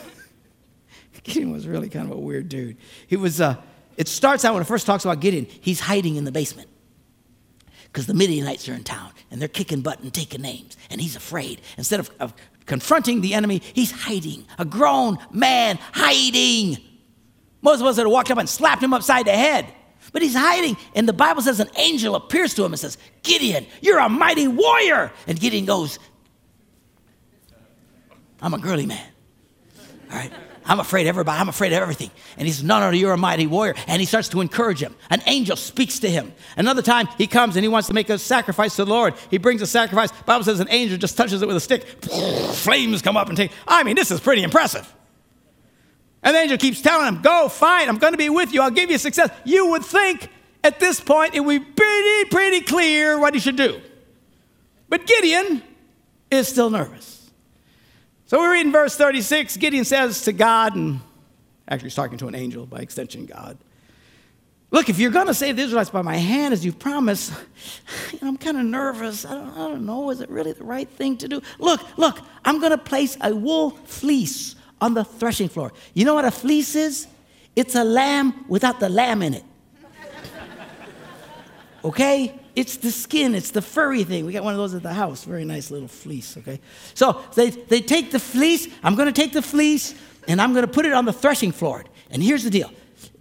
Gideon 1.24 1.52
was 1.52 1.68
really 1.68 1.90
kind 1.90 2.10
of 2.10 2.18
a 2.18 2.20
weird 2.20 2.48
dude. 2.48 2.78
He 3.08 3.18
was, 3.18 3.42
uh, 3.42 3.58
it 3.98 4.08
starts 4.08 4.46
out 4.46 4.54
when 4.54 4.62
it 4.62 4.66
first 4.66 4.86
talks 4.86 5.04
about 5.04 5.20
Gideon, 5.20 5.46
he's 5.46 5.82
hiding 5.82 6.16
in 6.16 6.24
the 6.24 6.32
basement 6.32 6.70
because 7.84 8.06
the 8.06 8.14
Midianites 8.14 8.70
are 8.70 8.74
in 8.74 8.86
town 8.86 9.12
and 9.30 9.42
they're 9.42 9.50
kicking 9.50 9.82
butt 9.82 10.00
and 10.00 10.14
taking 10.14 10.42
names, 10.42 10.78
and 10.90 11.02
he's 11.02 11.18
afraid. 11.18 11.60
Instead 11.78 12.00
of, 12.00 12.10
of 12.22 12.34
confronting 12.68 13.20
the 13.20 13.34
enemy, 13.34 13.62
he's 13.74 13.92
hiding. 13.92 14.46
A 14.58 14.64
grown 14.64 15.18
man 15.32 15.78
hiding. 15.92 16.78
Most 17.62 17.82
of 17.82 17.88
us 17.88 17.98
would 17.98 18.04
have 18.04 18.12
walked 18.12 18.32
up 18.32 18.38
and 18.38 18.48
slapped 18.48 18.82
him 18.82 18.94
upside 18.94 19.26
the 19.26 19.34
head. 19.34 19.66
But 20.12 20.22
he's 20.22 20.36
hiding. 20.36 20.78
And 20.96 21.08
the 21.08 21.14
Bible 21.14 21.42
says 21.42 21.60
an 21.60 21.70
angel 21.78 22.16
appears 22.16 22.54
to 22.56 22.66
him 22.66 22.74
and 22.74 22.80
says, 22.80 22.98
Gideon, 23.24 23.66
you're 23.82 24.00
a 24.00 24.10
mighty 24.10 24.48
warrior. 24.48 25.12
And 25.28 25.40
Gideon 25.40 25.66
goes, 25.66 26.00
I'm 28.42 28.54
a 28.54 28.58
girly 28.58 28.86
man. 28.86 29.08
All 30.12 30.18
right. 30.18 30.32
I'm 30.66 30.80
afraid 30.80 31.04
of 31.04 31.08
everybody. 31.08 31.40
I'm 31.40 31.50
afraid 31.50 31.74
of 31.74 31.82
everything. 31.82 32.12
And 32.38 32.48
he 32.48 32.54
says, 32.54 32.64
No, 32.64 32.80
no, 32.80 32.92
you're 32.92 33.14
a 33.14 33.18
mighty 33.18 33.48
warrior. 33.48 33.74
And 33.88 34.00
he 34.00 34.06
starts 34.06 34.30
to 34.30 34.42
encourage 34.42 34.82
him. 34.82 34.96
An 35.10 35.22
angel 35.26 35.56
speaks 35.56 36.00
to 36.00 36.10
him. 36.10 36.34
Another 36.56 36.82
time 36.82 37.08
he 37.18 37.28
comes 37.28 37.56
and 37.56 37.64
he 37.64 37.70
wants 37.70 37.88
to 37.88 37.94
make 37.94 38.10
a 38.10 38.18
sacrifice 38.18 38.76
to 38.76 38.86
the 38.86 38.92
Lord. 38.92 39.16
He 39.30 39.38
brings 39.38 39.62
a 39.62 39.68
sacrifice. 39.68 40.12
Bible 40.26 40.44
says 40.44 40.60
an 40.60 40.68
angel 40.70 40.98
just 40.98 41.18
touches 41.18 41.42
it 41.42 41.48
with 41.48 41.58
a 41.58 41.60
stick. 41.60 41.84
Flames 42.54 43.02
come 43.02 43.18
up 43.18 43.28
and 43.28 43.38
take. 43.38 43.52
I 43.68 43.84
mean, 43.84 43.96
this 43.96 44.12
is 44.12 44.20
pretty 44.20 44.44
impressive. 44.44 44.92
And 46.24 46.36
the 46.36 46.40
angel 46.40 46.58
keeps 46.58 46.82
telling 46.82 47.08
him, 47.08 47.22
Go, 47.22 47.50
fight, 47.50 47.88
I'm 47.88 47.98
going 47.98 48.14
to 48.14 48.18
be 48.18 48.30
with 48.30 48.54
you, 48.54 48.62
I'll 48.62 48.72
give 48.72 48.92
you 48.92 48.98
success. 48.98 49.30
You 49.44 49.68
would 49.72 49.84
think 49.84 50.30
at 50.64 50.80
this 50.80 51.00
point 51.00 51.34
it 51.34 51.40
would 51.40 51.60
be 51.60 51.72
pretty, 51.72 52.30
pretty 52.30 52.62
clear 52.62 53.20
what 53.20 53.34
he 53.34 53.40
should 53.40 53.56
do. 53.56 53.82
But 54.90 55.08
Gideon 55.08 55.64
is 56.30 56.48
still 56.48 56.70
nervous. 56.70 57.30
So 58.26 58.42
we 58.42 58.48
read 58.48 58.66
in 58.66 58.72
verse 58.72 58.96
36 58.96 59.58
Gideon 59.58 59.86
says 59.86 60.22
to 60.22 60.34
God, 60.34 60.76
and 60.76 61.02
actually 61.68 61.88
he's 61.88 61.96
talking 61.96 62.18
to 62.20 62.28
an 62.28 62.36
angel 62.36 62.66
by 62.66 62.80
extension, 62.80 63.26
God, 63.26 63.58
Look, 64.72 64.88
if 64.88 65.00
you're 65.00 65.12
going 65.12 65.28
to 65.28 65.34
save 65.34 65.58
the 65.58 65.64
Israelites 65.64 65.90
by 65.90 66.02
my 66.02 66.16
hand 66.16 66.54
as 66.54 66.66
promised, 66.76 67.34
you 68.14 68.20
know, 68.22 68.30
I'm 68.30 68.38
kind 68.38 68.58
of 68.58 68.64
nervous. 68.64 69.26
I 69.26 69.36
don't, 69.36 69.50
I 69.50 69.68
don't 69.68 69.86
know. 69.86 70.10
Is 70.10 70.22
it 70.22 70.30
really 70.30 70.54
the 70.54 70.64
right 70.64 70.90
thing 70.90 71.18
to 71.18 71.28
do? 71.28 71.42
Look, 71.60 71.82
look, 71.98 72.20
I'm 72.46 72.60
going 72.60 72.72
to 72.72 72.78
place 72.78 73.18
a 73.20 73.36
wool 73.36 73.72
fleece 73.72 74.56
on 74.82 74.96
the 74.96 75.06
threshing 75.06 75.48
floor. 75.48 75.72
You 75.94 76.04
know 76.04 76.16
what 76.16 76.26
a 76.26 76.32
fleece 76.32 76.76
is? 76.76 77.08
It's 77.56 77.76
a 77.76 77.84
lamb 77.84 78.46
without 78.50 78.80
the 78.80 78.90
lamb 78.90 79.22
in 79.22 79.36
it. 79.36 79.44
Okay? 81.84 82.40
It's 82.56 82.78
the 82.78 82.92
skin, 82.92 83.34
it's 83.34 83.52
the 83.52 83.62
furry 83.62 84.04
thing. 84.04 84.26
We 84.26 84.34
got 84.34 84.44
one 84.44 84.54
of 84.54 84.60
those 84.60 84.76
at 84.76 84.84
the 84.84 84.94
house. 84.94 85.24
Very 85.24 85.46
nice 85.46 85.72
little 85.72 85.88
fleece, 85.88 86.36
okay? 86.38 86.60
So 86.94 87.24
they, 87.34 87.50
they 87.50 87.80
take 87.80 88.12
the 88.12 88.20
fleece. 88.20 88.68
I'm 88.84 88.96
to 88.98 89.12
take 89.12 89.32
the 89.32 89.42
fleece 89.42 89.96
and 90.28 90.42
I'm 90.42 90.54
to 90.54 90.68
put 90.68 90.86
it 90.86 90.94
on 90.94 91.06
the 91.06 91.14
threshing 91.14 91.52
floor. 91.52 91.86
And 92.10 92.22
here's 92.22 92.44
the 92.44 92.50
deal. 92.50 92.70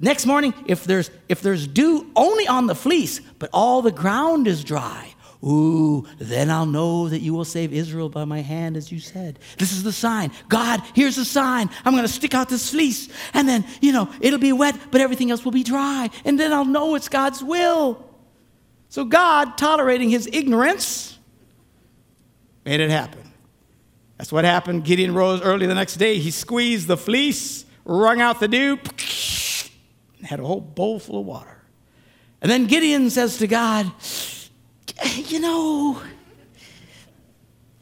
Next 0.01 0.27
morning, 0.27 0.53
if 0.67 0.85
there's, 0.85 1.11
if 1.29 1.43
there's 1.43 1.67
dew 1.67 2.11
only 2.17 2.47
on 2.49 2.67
the 2.67 2.75
fleece, 2.75 3.21
but 3.39 3.51
all 3.53 3.83
the 3.83 3.93
ground 3.93 4.47
is 4.47 4.65
dry, 4.65 5.15
Ooh, 5.43 6.07
then 6.19 6.51
I'll 6.51 6.67
know 6.67 7.09
that 7.09 7.21
you 7.21 7.33
will 7.33 7.47
save 7.47 7.73
Israel 7.73 8.11
by 8.11 8.27
my 8.27 8.43
hand, 8.43 8.77
as 8.77 8.93
you 8.93 8.99
said. 9.01 9.39
This 9.57 9.73
is 9.73 9.83
the 9.83 9.93
sign. 9.93 10.33
God, 10.51 10.83
here's 10.95 11.17
the 11.17 11.25
sign. 11.25 11.71
I'm 11.85 11.95
going 11.95 12.05
to 12.05 12.13
stick 12.13 12.35
out 12.35 12.51
this 12.51 12.71
fleece, 12.71 13.09
and 13.33 13.49
then, 13.49 13.65
you 13.81 13.93
know, 13.93 14.11
it'll 14.21 14.39
be 14.39 14.53
wet, 14.53 14.79
but 14.91 15.01
everything 15.01 15.31
else 15.31 15.43
will 15.43 15.53
be 15.53 15.63
dry. 15.63 16.11
And 16.27 16.39
then 16.39 16.53
I'll 16.53 16.67
know 16.67 16.95
it's 16.95 17.09
God's 17.09 17.43
will. 17.43 18.05
So 18.91 19.05
God, 19.05 19.57
tolerating 19.57 20.11
his 20.11 20.29
ignorance, 20.31 21.19
made 22.67 22.81
it 22.81 22.91
happen. 22.91 23.33
That's 24.19 24.33
what 24.33 24.45
happened. 24.45 24.85
Gideon 24.85 25.15
rose 25.15 25.41
early 25.41 25.67
the 25.67 25.75
next 25.75 25.97
day. 25.97 26.19
He 26.19 26.31
squeezed 26.31 26.87
the 26.87 26.99
fleece, 26.99 27.65
wrung 27.87 28.21
out 28.21 28.41
the 28.41 28.49
dew, 28.49 28.79
and 30.19 30.27
had 30.27 30.41
a 30.41 30.45
whole 30.45 30.61
bowl 30.61 30.99
full 30.99 31.21
of 31.21 31.25
water. 31.25 31.63
And 32.43 32.51
then 32.51 32.67
Gideon 32.67 33.09
says 33.09 33.39
to 33.39 33.47
God, 33.47 33.91
you 35.05 35.41
know, 35.41 36.01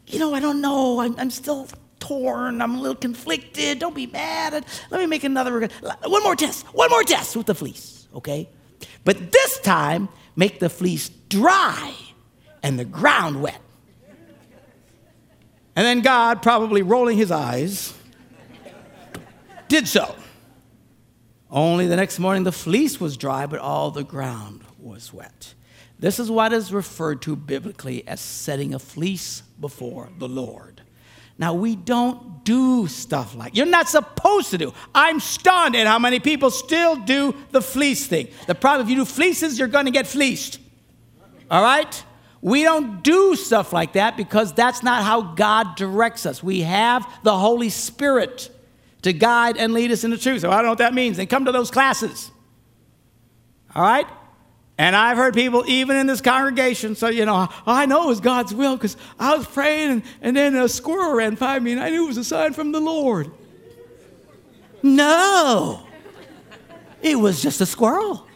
you 0.07 0.19
know, 0.19 0.35
I 0.35 0.41
don't 0.41 0.61
know. 0.61 1.01
I'm, 1.01 1.19
I'm 1.19 1.31
still 1.31 1.69
torn. 2.01 2.63
I'm 2.63 2.77
a 2.77 2.81
little 2.81 2.97
conflicted. 2.97 3.79
Don't 3.79 3.95
be 3.95 4.07
mad. 4.07 4.65
Let 4.91 5.01
me 5.01 5.07
make 5.07 5.25
another 5.25 5.69
one 6.05 6.23
more 6.23 6.37
test. 6.37 6.67
One 6.67 6.91
more 6.91 7.03
test 7.03 7.37
with 7.37 7.47
the 7.47 7.55
fleece, 7.55 8.09
okay? 8.15 8.49
But 9.05 9.33
this 9.33 9.59
time, 9.61 10.09
make 10.37 10.61
the 10.61 10.71
fleece 10.71 11.11
dry 11.29 11.95
and 12.63 12.79
the 12.79 12.85
ground 12.85 13.43
wet. 13.43 13.61
And 15.77 15.87
then 15.87 16.01
God, 16.01 16.43
probably 16.43 16.83
rolling 16.83 17.17
his 17.17 17.31
eyes, 17.31 17.95
did 19.69 19.87
so. 19.87 20.15
Only 21.51 21.87
the 21.87 21.97
next 21.97 22.19
morning 22.19 22.43
the 22.45 22.53
fleece 22.53 23.01
was 23.01 23.17
dry, 23.17 23.47
but 23.47 23.61
all 23.61 23.91
the 23.91 24.05
ground 24.05 24.63
was 24.79 25.13
wet. 25.13 25.55
This 25.99 26.21
is 26.21 26.31
what 26.31 26.53
is 26.53 26.73
referred 26.73 27.23
to 27.23 27.35
biblically 27.35 28.07
as 28.07 28.21
setting 28.21 28.75
a 28.75 28.79
fleece 28.79 29.43
before 29.61 30.11
the 30.19 30.29
Lord. 30.29 30.83
Now, 31.39 31.55
we 31.55 31.77
don't 31.77 32.45
do 32.45 32.89
stuff 32.89 33.35
like 33.37 33.57
you're 33.57 33.67
not 33.67 33.89
supposed 33.89 34.51
to 34.51 34.59
do. 34.59 34.75
I'm 34.95 35.21
stunned 35.21 35.77
at 35.77 35.87
how 35.87 35.99
many 35.99 36.19
people 36.19 36.51
still 36.51 36.97
do 36.97 37.35
the 37.53 37.63
fleece 37.63 38.07
thing. 38.07 38.29
The 38.47 38.57
problem, 38.57 38.87
if 38.87 38.91
you 38.91 38.97
do 38.97 39.05
fleeces, 39.05 39.59
you're 39.59 39.69
going 39.69 39.85
to 39.85 39.93
get 39.93 40.07
fleeced. 40.07 40.59
All 41.51 41.63
right? 41.63 42.05
We 42.41 42.63
don't 42.63 43.03
do 43.03 43.37
stuff 43.37 43.73
like 43.73 43.95
that 43.95 44.17
because 44.17 44.53
that's 44.53 44.83
not 44.83 45.05
how 45.05 45.23
God 45.35 45.77
directs 45.77 46.27
us. 46.27 46.43
We 46.43 46.61
have 46.63 47.07
the 47.23 47.37
Holy 47.37 47.71
Spirit 47.71 48.51
to 49.03 49.13
guide 49.13 49.57
and 49.57 49.73
lead 49.73 49.91
us 49.91 50.05
into 50.05 50.19
truth. 50.19 50.43
So 50.43 50.51
I 50.51 50.57
don't 50.57 50.65
know 50.65 50.71
what 50.71 50.79
that 50.79 50.95
means. 50.95 51.17
Then 51.17 51.27
come 51.27 51.45
to 51.45 51.53
those 51.53 51.71
classes. 51.71 52.31
All 53.75 53.83
right? 53.83 54.07
And 54.79 54.95
I've 54.95 55.17
heard 55.17 55.35
people, 55.35 55.65
even 55.67 55.97
in 55.97 56.07
this 56.07 56.21
congregation, 56.21 56.95
say, 56.95 57.13
you 57.13 57.25
know, 57.25 57.49
I 57.67 57.85
know 57.87 58.05
it 58.05 58.07
was 58.07 58.21
God's 58.21 58.55
will 58.55 58.77
because 58.77 58.97
I 59.19 59.37
was 59.37 59.45
praying 59.45 59.91
and, 59.91 60.03
and 60.23 60.37
then 60.37 60.55
a 60.55 60.69
squirrel 60.69 61.17
ran 61.17 61.35
by 61.35 61.59
me 61.59 61.73
and 61.73 61.81
I 61.81 61.91
knew 61.91 62.05
it 62.05 62.07
was 62.07 62.17
a 62.17 62.25
sign 62.25 62.53
from 62.53 62.71
the 62.71 62.81
Lord. 62.81 63.29
No, 64.81 65.85
it 67.03 67.19
was 67.19 67.43
just 67.43 67.61
a 67.61 67.67
squirrel. 67.67 68.28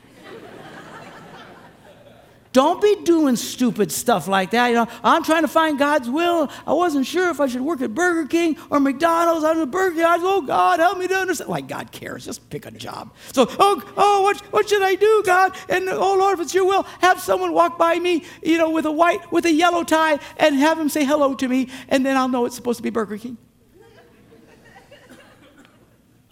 Don't 2.52 2.82
be 2.82 2.96
doing 3.04 3.36
stupid 3.36 3.90
stuff 3.90 4.28
like 4.28 4.50
that. 4.50 4.68
You 4.68 4.74
know, 4.74 4.88
I'm 5.02 5.24
trying 5.24 5.42
to 5.42 5.48
find 5.48 5.78
God's 5.78 6.10
will. 6.10 6.50
I 6.66 6.74
wasn't 6.74 7.06
sure 7.06 7.30
if 7.30 7.40
I 7.40 7.46
should 7.46 7.62
work 7.62 7.80
at 7.80 7.94
Burger 7.94 8.28
King 8.28 8.58
or 8.68 8.78
McDonald's. 8.78 9.44
I'm 9.44 9.60
at 9.60 9.70
Burger 9.70 9.96
King. 9.96 10.04
I 10.04 10.18
oh, 10.20 10.42
God, 10.42 10.78
help 10.78 10.98
me 10.98 11.08
to 11.08 11.14
understand. 11.14 11.48
Like, 11.48 11.66
God 11.66 11.92
cares. 11.92 12.26
Just 12.26 12.48
pick 12.50 12.66
a 12.66 12.70
job. 12.70 13.14
So, 13.32 13.46
oh, 13.58 13.92
oh 13.96 14.22
what, 14.22 14.38
what 14.52 14.68
should 14.68 14.82
I 14.82 14.96
do, 14.96 15.22
God? 15.24 15.56
And, 15.70 15.88
oh, 15.88 16.16
Lord, 16.18 16.38
if 16.38 16.44
it's 16.44 16.54
your 16.54 16.66
will, 16.66 16.82
have 17.00 17.20
someone 17.20 17.52
walk 17.54 17.78
by 17.78 17.98
me, 17.98 18.24
you 18.42 18.58
know, 18.58 18.70
with 18.70 18.84
a 18.84 18.92
white, 18.92 19.32
with 19.32 19.46
a 19.46 19.52
yellow 19.52 19.82
tie 19.82 20.18
and 20.36 20.54
have 20.56 20.78
him 20.78 20.90
say 20.90 21.04
hello 21.04 21.34
to 21.34 21.48
me, 21.48 21.70
and 21.88 22.04
then 22.04 22.16
I'll 22.16 22.28
know 22.28 22.44
it's 22.44 22.56
supposed 22.56 22.78
to 22.78 22.82
be 22.82 22.90
Burger 22.90 23.16
King. 23.16 23.38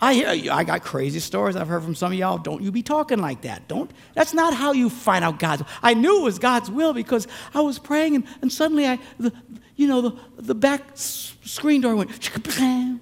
I 0.03 0.15
hear 0.15 0.51
I 0.51 0.65
got 0.65 0.83
crazy 0.83 1.21
stories 1.21 1.57
I've 1.57 1.69
heard 1.69 1.83
from 1.83 1.95
some 1.95 2.13
of 2.13 2.19
y'all. 2.19 2.39
Don't 2.39 2.63
you 2.63 2.73
be 2.73 2.83
talking 2.83 3.19
like 3.19 3.43
that. 3.43 3.69
Don't. 3.69 3.91
That's 4.15 4.33
not 4.33 4.55
how 4.55 4.73
you 4.73 4.89
find 4.89 5.23
out 5.25 5.39
God's. 5.39 5.63
I 5.83 5.93
knew 5.93 6.21
it 6.21 6.25
was 6.25 6.39
God's 6.39 6.71
will 6.71 6.95
because 6.95 7.29
I 7.53 7.61
was 7.61 7.79
praying 7.79 8.15
and, 8.17 8.25
and 8.41 8.51
suddenly 8.51 8.87
I, 8.87 8.99
the, 9.19 9.33
you 9.77 9.87
know, 9.87 10.01
the, 10.01 10.19
the 10.39 10.55
back 10.55 10.83
screen 10.95 11.83
door 11.83 11.97
went, 11.97 12.11
and 12.59 13.01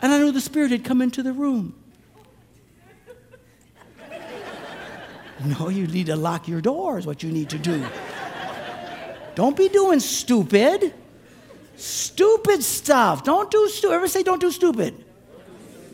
I 0.00 0.18
knew 0.18 0.32
the 0.32 0.40
Spirit 0.40 0.70
had 0.70 0.84
come 0.84 1.02
into 1.02 1.22
the 1.22 1.32
room. 1.32 1.74
No, 5.44 5.68
you 5.68 5.86
need 5.86 6.06
to 6.06 6.16
lock 6.16 6.48
your 6.48 6.62
doors. 6.62 7.06
What 7.06 7.22
you 7.22 7.30
need 7.30 7.50
to 7.50 7.58
do. 7.58 7.84
Don't 9.34 9.54
be 9.54 9.68
doing 9.68 10.00
stupid. 10.00 10.94
Stupid 11.76 12.62
stuff. 12.62 13.24
Don't 13.24 13.50
do 13.50 13.68
stupid. 13.68 13.94
Ever 13.94 14.08
say 14.08 14.22
don't 14.22 14.40
do 14.40 14.50
stupid? 14.50 15.04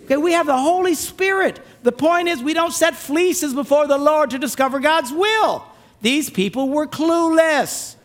Okay, 0.05 0.17
we 0.17 0.33
have 0.33 0.47
the 0.47 0.59
Holy 0.59 0.95
Spirit. 0.95 1.61
The 1.83 1.93
point 1.93 2.29
is, 2.29 2.43
we 2.43 2.55
don't 2.55 2.73
set 2.73 2.95
fleeces 2.95 3.55
before 3.55 3.87
the 3.87 3.99
Lord 3.99 4.31
to 4.31 4.39
discover 4.39 4.81
God's 4.81 5.13
will. 5.13 5.65
These 6.01 6.31
people 6.31 6.69
were 6.69 6.87
clueless. 6.87 7.97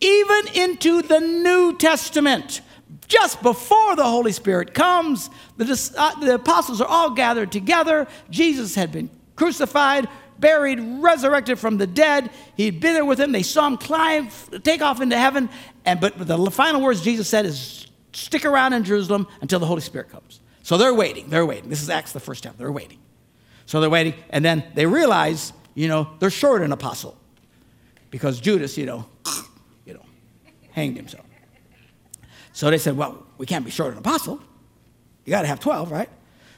Even 0.00 0.48
into 0.54 1.02
the 1.02 1.20
New 1.20 1.76
Testament, 1.78 2.60
just 3.08 3.42
before 3.42 3.96
the 3.96 4.04
Holy 4.04 4.32
Spirit 4.32 4.74
comes, 4.74 5.30
the, 5.56 5.94
uh, 5.96 6.20
the 6.20 6.34
apostles 6.34 6.80
are 6.80 6.88
all 6.88 7.10
gathered 7.10 7.50
together. 7.50 8.06
Jesus 8.28 8.74
had 8.74 8.92
been 8.92 9.08
crucified, 9.36 10.08
buried, 10.38 10.80
resurrected 10.80 11.58
from 11.58 11.78
the 11.78 11.86
dead. 11.86 12.30
He'd 12.56 12.80
been 12.80 12.94
there 12.94 13.04
with 13.04 13.18
them. 13.18 13.32
They 13.32 13.42
saw 13.42 13.66
him 13.66 13.78
climb, 13.78 14.28
take 14.62 14.82
off 14.82 15.00
into 15.00 15.16
heaven. 15.16 15.48
And 15.86 16.00
but 16.00 16.18
the 16.18 16.50
final 16.50 16.82
words 16.82 17.00
Jesus 17.00 17.28
said 17.28 17.46
is, 17.46 17.86
"Stick 18.12 18.44
around 18.44 18.72
in 18.72 18.84
Jerusalem 18.84 19.26
until 19.40 19.60
the 19.60 19.66
Holy 19.66 19.80
Spirit 19.80 20.10
comes." 20.10 20.40
So 20.62 20.76
they're 20.76 20.92
waiting. 20.94 21.30
They're 21.30 21.46
waiting. 21.46 21.70
This 21.70 21.80
is 21.80 21.88
Acts 21.88 22.12
the 22.12 22.20
first 22.20 22.42
chapter. 22.42 22.58
They're 22.58 22.72
waiting. 22.72 22.98
So 23.66 23.80
they're 23.80 23.90
waiting, 23.90 24.14
and 24.30 24.44
then 24.44 24.64
they 24.74 24.86
realize, 24.86 25.52
you 25.74 25.88
know, 25.88 26.08
they're 26.18 26.30
short 26.30 26.62
an 26.62 26.72
apostle 26.72 27.16
because 28.10 28.40
Judas, 28.40 28.76
you 28.76 28.86
know, 28.86 29.06
you 29.84 29.94
know, 29.94 30.04
hanged 30.72 30.96
himself. 30.96 31.24
So 32.52 32.70
they 32.70 32.78
said, 32.78 32.96
"Well, 32.96 33.24
we 33.38 33.46
can't 33.46 33.64
be 33.64 33.70
short 33.70 33.92
an 33.92 33.98
apostle. 33.98 34.40
You 35.24 35.30
got 35.30 35.42
to 35.42 35.48
have 35.48 35.60
12, 35.60 35.90
right?" 35.92 36.08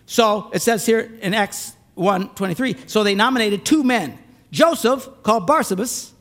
So 0.07 0.51
it 0.55 0.63
says 0.63 0.87
here 0.87 1.13
in 1.21 1.35
Acts 1.35 1.75
1 1.95 2.31
23. 2.31 2.77
So 2.87 3.05
they 3.05 3.15
nominated 3.15 3.65
two 3.65 3.85
men 3.85 4.19
Joseph, 4.51 5.09
called 5.23 5.47
Barsabas, 5.47 6.13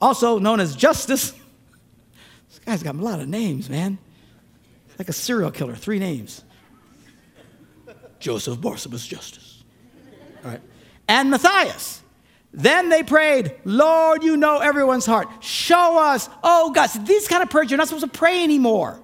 also 0.00 0.38
known 0.38 0.60
as 0.60 0.74
Justus. 0.74 1.34
Guy's 2.64 2.82
got 2.82 2.94
a 2.94 2.98
lot 2.98 3.20
of 3.20 3.28
names, 3.28 3.68
man. 3.68 3.98
Like 4.98 5.08
a 5.08 5.12
serial 5.12 5.50
killer, 5.50 5.74
three 5.74 5.98
names 5.98 6.44
Joseph, 8.20 8.58
Barsabas, 8.58 9.06
Justus. 9.06 9.64
All 10.44 10.50
right. 10.52 10.60
And 11.08 11.30
Matthias. 11.30 12.02
Then 12.54 12.90
they 12.90 13.02
prayed, 13.02 13.54
Lord, 13.64 14.22
you 14.22 14.36
know 14.36 14.58
everyone's 14.58 15.06
heart. 15.06 15.28
Show 15.40 15.98
us, 15.98 16.28
oh 16.44 16.70
God. 16.70 16.88
See, 16.88 17.02
these 17.02 17.26
kind 17.26 17.42
of 17.42 17.50
prayers, 17.50 17.70
you're 17.70 17.78
not 17.78 17.88
supposed 17.88 18.04
to 18.04 18.18
pray 18.18 18.44
anymore. 18.44 19.00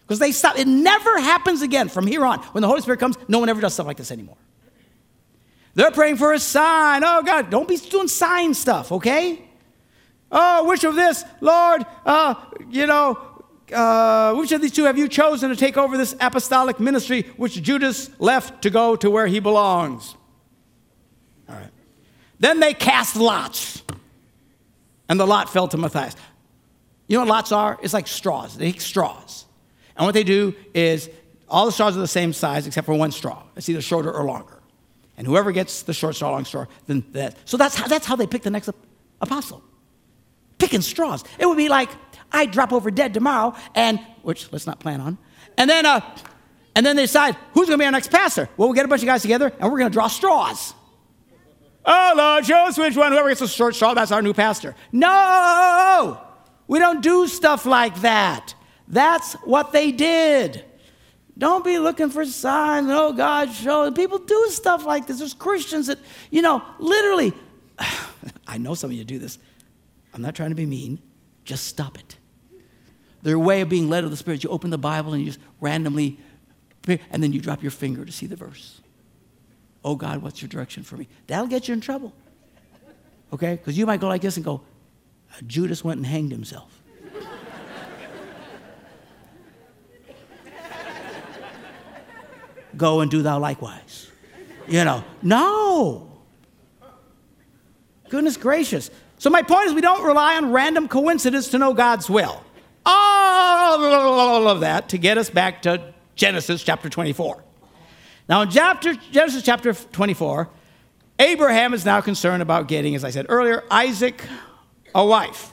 Because 0.00 0.18
they 0.18 0.32
stop. 0.32 0.58
It 0.58 0.66
never 0.66 1.18
happens 1.20 1.62
again 1.62 1.88
from 1.88 2.06
here 2.06 2.24
on. 2.24 2.38
When 2.38 2.62
the 2.62 2.68
Holy 2.68 2.80
Spirit 2.80 3.00
comes, 3.00 3.16
no 3.28 3.38
one 3.38 3.48
ever 3.48 3.60
does 3.60 3.74
stuff 3.74 3.86
like 3.86 3.96
this 3.96 4.10
anymore. 4.10 4.36
They're 5.74 5.90
praying 5.90 6.16
for 6.16 6.32
a 6.32 6.38
sign. 6.38 7.02
Oh, 7.04 7.22
God, 7.22 7.50
don't 7.50 7.68
be 7.68 7.76
doing 7.76 8.08
sign 8.08 8.54
stuff, 8.54 8.92
okay? 8.92 9.45
Oh, 10.30 10.68
which 10.68 10.84
of 10.84 10.94
this, 10.94 11.24
Lord, 11.40 11.86
uh, 12.04 12.34
you 12.68 12.86
know, 12.86 13.18
uh, 13.72 14.34
which 14.34 14.52
of 14.52 14.60
these 14.60 14.72
two 14.72 14.84
have 14.84 14.98
you 14.98 15.08
chosen 15.08 15.50
to 15.50 15.56
take 15.56 15.76
over 15.76 15.96
this 15.96 16.14
apostolic 16.20 16.80
ministry 16.80 17.22
which 17.36 17.60
Judas 17.62 18.10
left 18.18 18.62
to 18.62 18.70
go 18.70 18.96
to 18.96 19.10
where 19.10 19.26
he 19.26 19.40
belongs? 19.40 20.16
All 21.48 21.54
right. 21.54 21.70
Then 22.38 22.60
they 22.60 22.74
cast 22.74 23.16
lots, 23.16 23.82
and 25.08 25.18
the 25.18 25.26
lot 25.26 25.48
fell 25.48 25.68
to 25.68 25.76
Matthias. 25.76 26.16
You 27.08 27.16
know 27.16 27.20
what 27.20 27.28
lots 27.28 27.52
are? 27.52 27.78
It's 27.82 27.94
like 27.94 28.08
straws. 28.08 28.56
They 28.56 28.72
take 28.72 28.80
straws. 28.80 29.44
And 29.96 30.04
what 30.04 30.12
they 30.12 30.24
do 30.24 30.54
is 30.74 31.08
all 31.48 31.66
the 31.66 31.72
straws 31.72 31.96
are 31.96 32.00
the 32.00 32.08
same 32.08 32.32
size 32.32 32.66
except 32.66 32.84
for 32.84 32.94
one 32.94 33.12
straw. 33.12 33.44
It's 33.56 33.68
either 33.68 33.80
shorter 33.80 34.12
or 34.12 34.24
longer. 34.24 34.60
And 35.16 35.26
whoever 35.26 35.52
gets 35.52 35.82
the 35.82 35.94
short 35.94 36.16
straw, 36.16 36.30
long 36.30 36.44
straw, 36.44 36.66
then 36.86 37.04
that. 37.12 37.36
So 37.44 37.56
that's 37.56 37.76
how, 37.76 37.86
that's 37.86 38.06
how 38.06 38.16
they 38.16 38.26
pick 38.26 38.42
the 38.42 38.50
next 38.50 38.68
apostle. 39.20 39.62
Picking 40.66 40.80
straws. 40.80 41.22
It 41.38 41.46
would 41.46 41.56
be 41.56 41.68
like, 41.68 41.88
I 42.32 42.44
drop 42.44 42.72
over 42.72 42.90
dead 42.90 43.14
tomorrow, 43.14 43.54
and, 43.76 44.00
which 44.22 44.50
let's 44.50 44.66
not 44.66 44.80
plan 44.80 45.00
on. 45.00 45.16
And 45.56 45.70
then, 45.70 45.86
uh, 45.86 46.00
and 46.74 46.84
then 46.84 46.96
they 46.96 47.04
decide, 47.04 47.36
who's 47.52 47.68
going 47.68 47.78
to 47.78 47.82
be 47.82 47.84
our 47.84 47.92
next 47.92 48.10
pastor? 48.10 48.48
Well, 48.56 48.66
we'll 48.66 48.74
get 48.74 48.84
a 48.84 48.88
bunch 48.88 49.02
of 49.02 49.06
guys 49.06 49.22
together, 49.22 49.52
and 49.60 49.70
we're 49.70 49.78
going 49.78 49.88
to 49.88 49.94
draw 49.94 50.08
straws. 50.08 50.74
Oh, 51.84 52.14
Lord, 52.16 52.44
show 52.44 52.66
us 52.66 52.76
which 52.76 52.96
one. 52.96 53.12
Whoever 53.12 53.28
gets 53.28 53.42
a 53.42 53.46
short 53.46 53.76
straw, 53.76 53.94
that's 53.94 54.10
our 54.10 54.22
new 54.22 54.34
pastor. 54.34 54.74
No! 54.90 56.20
We 56.66 56.80
don't 56.80 57.00
do 57.00 57.28
stuff 57.28 57.64
like 57.64 58.00
that. 58.00 58.56
That's 58.88 59.34
what 59.44 59.70
they 59.70 59.92
did. 59.92 60.64
Don't 61.38 61.64
be 61.64 61.78
looking 61.78 62.10
for 62.10 62.26
signs. 62.26 62.88
Oh, 62.90 63.12
God, 63.12 63.52
show. 63.52 63.88
People 63.92 64.18
do 64.18 64.48
stuff 64.48 64.84
like 64.84 65.06
this. 65.06 65.20
There's 65.20 65.32
Christians 65.32 65.86
that, 65.86 66.00
you 66.32 66.42
know, 66.42 66.60
literally, 66.80 67.32
I 68.48 68.58
know 68.58 68.74
some 68.74 68.90
of 68.90 68.96
you 68.96 69.04
do 69.04 69.20
this. 69.20 69.38
I'm 70.16 70.22
not 70.22 70.34
trying 70.34 70.48
to 70.48 70.56
be 70.56 70.64
mean. 70.64 70.98
Just 71.44 71.66
stop 71.66 71.98
it. 71.98 72.16
Their 73.22 73.38
way 73.38 73.60
of 73.60 73.68
being 73.68 73.90
led 73.90 74.02
of 74.02 74.10
the 74.10 74.16
Spirit, 74.16 74.42
you 74.42 74.48
open 74.48 74.70
the 74.70 74.78
Bible 74.78 75.12
and 75.12 75.22
you 75.22 75.28
just 75.28 75.38
randomly, 75.60 76.18
and 77.10 77.22
then 77.22 77.34
you 77.34 77.40
drop 77.40 77.62
your 77.62 77.70
finger 77.70 78.02
to 78.02 78.10
see 78.10 78.26
the 78.26 78.34
verse. 78.34 78.80
Oh, 79.84 79.94
God, 79.94 80.22
what's 80.22 80.40
your 80.40 80.48
direction 80.48 80.84
for 80.84 80.96
me? 80.96 81.06
That'll 81.26 81.46
get 81.46 81.68
you 81.68 81.74
in 81.74 81.82
trouble. 81.82 82.14
Okay? 83.30 83.56
Because 83.56 83.76
you 83.76 83.84
might 83.84 84.00
go 84.00 84.08
like 84.08 84.22
this 84.22 84.36
and 84.36 84.44
go, 84.44 84.62
uh, 85.32 85.42
Judas 85.46 85.84
went 85.84 85.98
and 85.98 86.06
hanged 86.06 86.32
himself. 86.32 86.72
go 92.74 93.00
and 93.00 93.10
do 93.10 93.20
thou 93.20 93.38
likewise. 93.38 94.10
You 94.66 94.82
know, 94.84 95.04
no. 95.22 96.22
Goodness 98.08 98.38
gracious. 98.38 98.90
So, 99.18 99.30
my 99.30 99.42
point 99.42 99.68
is, 99.68 99.74
we 99.74 99.80
don't 99.80 100.04
rely 100.04 100.36
on 100.36 100.52
random 100.52 100.88
coincidence 100.88 101.48
to 101.48 101.58
know 101.58 101.72
God's 101.72 102.10
will. 102.10 102.42
All 102.84 104.48
of 104.48 104.60
that 104.60 104.90
to 104.90 104.98
get 104.98 105.18
us 105.18 105.30
back 105.30 105.62
to 105.62 105.94
Genesis 106.14 106.62
chapter 106.62 106.88
24. 106.88 107.42
Now, 108.28 108.42
in 108.42 108.50
chapter, 108.50 108.94
Genesis 108.94 109.42
chapter 109.42 109.72
24, 109.72 110.50
Abraham 111.18 111.72
is 111.72 111.84
now 111.84 112.00
concerned 112.00 112.42
about 112.42 112.68
getting, 112.68 112.94
as 112.94 113.04
I 113.04 113.10
said 113.10 113.26
earlier, 113.28 113.64
Isaac 113.70 114.22
a 114.94 115.04
wife. 115.04 115.50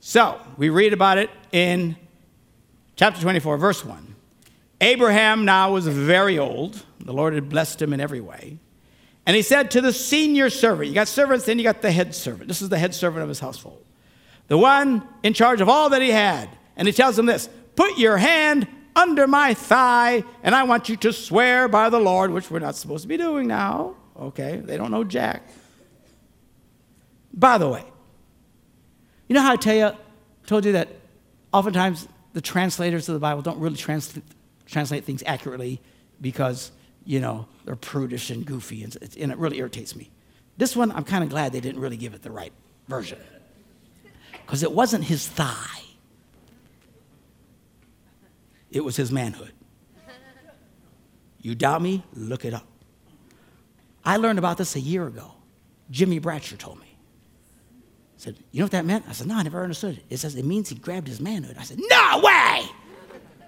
So, 0.00 0.40
we 0.56 0.68
read 0.68 0.92
about 0.92 1.18
it 1.18 1.30
in 1.50 1.96
chapter 2.96 3.20
24, 3.20 3.56
verse 3.58 3.84
1. 3.84 4.14
Abraham 4.80 5.44
now 5.44 5.72
was 5.72 5.86
very 5.86 6.38
old. 6.38 6.84
The 7.00 7.12
Lord 7.12 7.34
had 7.34 7.48
blessed 7.48 7.80
him 7.80 7.92
in 7.92 8.00
every 8.00 8.20
way. 8.20 8.58
And 9.26 9.34
he 9.34 9.42
said 9.42 9.70
to 9.72 9.80
the 9.80 9.92
senior 9.92 10.50
servant, 10.50 10.88
you 10.88 10.94
got 10.94 11.08
servants, 11.08 11.46
then 11.46 11.58
you 11.58 11.64
got 11.64 11.80
the 11.80 11.90
head 11.90 12.14
servant. 12.14 12.48
This 12.48 12.60
is 12.60 12.68
the 12.68 12.78
head 12.78 12.94
servant 12.94 13.22
of 13.22 13.28
his 13.28 13.40
household, 13.40 13.82
the 14.48 14.58
one 14.58 15.06
in 15.22 15.32
charge 15.32 15.60
of 15.60 15.68
all 15.68 15.90
that 15.90 16.02
he 16.02 16.10
had. 16.10 16.48
And 16.76 16.86
he 16.86 16.92
tells 16.92 17.18
him 17.18 17.26
this 17.26 17.48
Put 17.76 17.98
your 17.98 18.16
hand 18.18 18.68
under 18.96 19.26
my 19.26 19.54
thigh, 19.54 20.24
and 20.42 20.54
I 20.54 20.64
want 20.64 20.88
you 20.88 20.96
to 20.96 21.12
swear 21.12 21.68
by 21.68 21.88
the 21.88 21.98
Lord, 21.98 22.30
which 22.30 22.50
we're 22.50 22.60
not 22.60 22.76
supposed 22.76 23.02
to 23.02 23.08
be 23.08 23.16
doing 23.16 23.48
now. 23.48 23.96
Okay, 24.16 24.56
they 24.56 24.76
don't 24.76 24.90
know 24.90 25.04
Jack. 25.04 25.42
By 27.32 27.58
the 27.58 27.68
way, 27.68 27.84
you 29.28 29.34
know 29.34 29.42
how 29.42 29.52
I 29.52 29.56
tell 29.56 29.74
you, 29.74 29.96
told 30.46 30.64
you 30.64 30.72
that 30.72 30.88
oftentimes 31.52 32.06
the 32.32 32.40
translators 32.40 33.08
of 33.08 33.14
the 33.14 33.20
Bible 33.20 33.42
don't 33.42 33.58
really 33.58 33.76
trans- 33.76 34.16
translate 34.66 35.04
things 35.04 35.22
accurately 35.26 35.80
because 36.20 36.70
you 37.04 37.20
know, 37.20 37.46
they're 37.64 37.76
prudish 37.76 38.30
and 38.30 38.44
goofy, 38.44 38.82
and, 38.82 38.96
and 39.18 39.32
it 39.32 39.38
really 39.38 39.58
irritates 39.58 39.94
me. 39.94 40.10
This 40.56 40.76
one, 40.76 40.92
I'm 40.92 41.04
kind 41.04 41.24
of 41.24 41.30
glad 41.30 41.52
they 41.52 41.60
didn't 41.60 41.80
really 41.80 41.96
give 41.96 42.14
it 42.14 42.22
the 42.22 42.30
right 42.30 42.52
version 42.88 43.18
because 44.46 44.62
it 44.62 44.72
wasn't 44.72 45.04
his 45.04 45.26
thigh, 45.26 45.82
it 48.70 48.84
was 48.84 48.96
his 48.96 49.10
manhood. 49.10 49.52
You 51.40 51.54
doubt 51.54 51.82
me? 51.82 52.02
Look 52.14 52.46
it 52.46 52.54
up. 52.54 52.66
I 54.02 54.16
learned 54.16 54.38
about 54.38 54.56
this 54.56 54.76
a 54.76 54.80
year 54.80 55.06
ago. 55.06 55.32
Jimmy 55.90 56.18
Bratcher 56.18 56.56
told 56.56 56.80
me. 56.80 56.96
Said, 58.16 58.36
You 58.50 58.60
know 58.60 58.64
what 58.64 58.72
that 58.72 58.86
meant? 58.86 59.04
I 59.06 59.12
said, 59.12 59.26
No, 59.26 59.36
I 59.36 59.42
never 59.42 59.62
understood 59.62 59.98
it. 59.98 60.04
It 60.08 60.16
says 60.16 60.34
it 60.36 60.44
means 60.46 60.70
he 60.70 60.74
grabbed 60.76 61.06
his 61.06 61.20
manhood. 61.20 61.56
I 61.58 61.64
said, 61.64 61.78
No 61.78 62.20
way! 62.24 62.62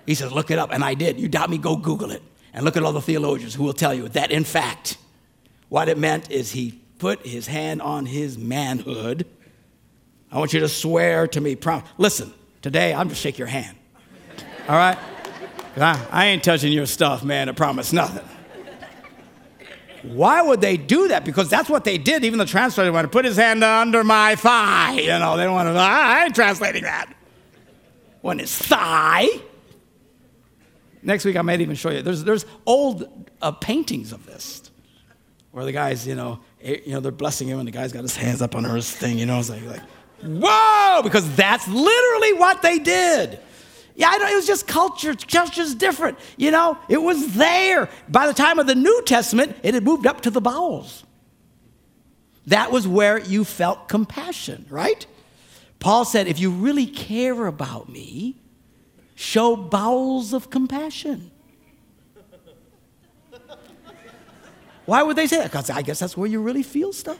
He 0.04 0.14
says, 0.14 0.30
Look 0.30 0.50
it 0.50 0.58
up. 0.58 0.72
And 0.72 0.84
I 0.84 0.92
did. 0.92 1.18
You 1.18 1.28
doubt 1.28 1.48
me? 1.48 1.56
Go 1.56 1.76
Google 1.76 2.10
it. 2.10 2.22
And 2.56 2.64
look 2.64 2.74
at 2.78 2.82
all 2.82 2.94
the 2.94 3.02
theologians 3.02 3.54
who 3.54 3.64
will 3.64 3.74
tell 3.74 3.92
you 3.92 4.08
that, 4.08 4.30
in 4.30 4.42
fact, 4.42 4.96
what 5.68 5.90
it 5.90 5.98
meant 5.98 6.30
is 6.30 6.52
he 6.52 6.80
put 6.98 7.24
his 7.24 7.46
hand 7.46 7.82
on 7.82 8.06
his 8.06 8.38
manhood. 8.38 9.26
I 10.32 10.38
want 10.38 10.54
you 10.54 10.60
to 10.60 10.68
swear 10.68 11.26
to 11.28 11.40
me. 11.42 11.54
Prom- 11.54 11.84
Listen, 11.98 12.32
today 12.62 12.94
I'm 12.94 13.10
just 13.10 13.20
shake 13.20 13.36
your 13.36 13.46
hand. 13.46 13.76
All 14.68 14.74
right? 14.74 14.96
I, 15.76 16.06
I 16.10 16.26
ain't 16.28 16.42
touching 16.42 16.72
your 16.72 16.86
stuff, 16.86 17.22
man. 17.22 17.50
I 17.50 17.52
promise 17.52 17.92
nothing. 17.92 18.24
Why 20.02 20.40
would 20.40 20.62
they 20.62 20.78
do 20.78 21.08
that? 21.08 21.26
Because 21.26 21.50
that's 21.50 21.68
what 21.68 21.84
they 21.84 21.98
did. 21.98 22.24
Even 22.24 22.38
the 22.38 22.46
translator 22.46 22.90
wanted 22.90 23.08
to 23.08 23.12
put 23.12 23.26
his 23.26 23.36
hand 23.36 23.62
under 23.64 24.02
my 24.02 24.34
thigh. 24.34 24.92
You 24.92 25.18
know, 25.18 25.36
they 25.36 25.44
don't 25.44 25.52
want 25.52 25.68
to, 25.68 25.74
ah, 25.76 26.20
I 26.20 26.24
ain't 26.24 26.34
translating 26.34 26.84
that. 26.84 27.12
When 28.22 28.38
his 28.38 28.56
thigh, 28.56 29.28
Next 31.06 31.24
week, 31.24 31.36
I 31.36 31.42
might 31.42 31.60
even 31.60 31.76
show 31.76 31.90
you. 31.90 32.02
There's, 32.02 32.24
there's 32.24 32.44
old 32.66 33.30
uh, 33.40 33.52
paintings 33.52 34.12
of 34.12 34.26
this 34.26 34.72
where 35.52 35.64
the 35.64 35.70
guys, 35.70 36.04
you 36.04 36.16
know, 36.16 36.40
eh, 36.60 36.78
you 36.84 36.92
know, 36.92 36.98
they're 36.98 37.12
blessing 37.12 37.46
him 37.46 37.60
and 37.60 37.68
the 37.68 37.72
guy's 37.72 37.92
got 37.92 38.02
his 38.02 38.16
hands 38.16 38.42
up 38.42 38.56
on 38.56 38.64
his 38.64 38.90
thing, 38.90 39.16
you 39.16 39.24
know. 39.24 39.38
It's 39.38 39.48
like, 39.48 39.64
like 39.64 39.82
whoa, 40.20 41.02
because 41.04 41.32
that's 41.36 41.68
literally 41.68 42.32
what 42.32 42.60
they 42.60 42.80
did. 42.80 43.38
Yeah, 43.94 44.08
I 44.10 44.18
know, 44.18 44.26
it 44.26 44.34
was 44.34 44.48
just 44.48 44.66
culture. 44.66 45.14
Culture's 45.14 45.76
different. 45.76 46.18
You 46.36 46.50
know, 46.50 46.76
it 46.88 47.00
was 47.00 47.34
there. 47.34 47.88
By 48.08 48.26
the 48.26 48.34
time 48.34 48.58
of 48.58 48.66
the 48.66 48.74
New 48.74 49.02
Testament, 49.02 49.56
it 49.62 49.74
had 49.74 49.84
moved 49.84 50.08
up 50.08 50.22
to 50.22 50.30
the 50.30 50.40
bowels. 50.40 51.04
That 52.46 52.72
was 52.72 52.88
where 52.88 53.20
you 53.20 53.44
felt 53.44 53.88
compassion, 53.88 54.66
right? 54.68 55.06
Paul 55.78 56.04
said, 56.04 56.26
if 56.26 56.40
you 56.40 56.50
really 56.50 56.86
care 56.86 57.46
about 57.46 57.88
me, 57.88 58.40
show 59.16 59.56
bowels 59.56 60.32
of 60.32 60.50
compassion. 60.50 61.32
Why 64.84 65.02
would 65.02 65.16
they 65.16 65.26
say 65.26 65.38
that? 65.38 65.50
Because 65.50 65.68
I 65.68 65.82
guess 65.82 65.98
that's 65.98 66.16
where 66.16 66.28
you 66.28 66.40
really 66.40 66.62
feel 66.62 66.92
stuff. 66.92 67.18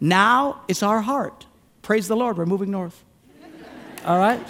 Now 0.00 0.62
it's 0.66 0.82
our 0.82 1.02
heart. 1.02 1.44
Praise 1.82 2.08
the 2.08 2.16
Lord, 2.16 2.38
we're 2.38 2.46
moving 2.46 2.70
north. 2.70 3.04
All 4.06 4.18
right? 4.18 4.40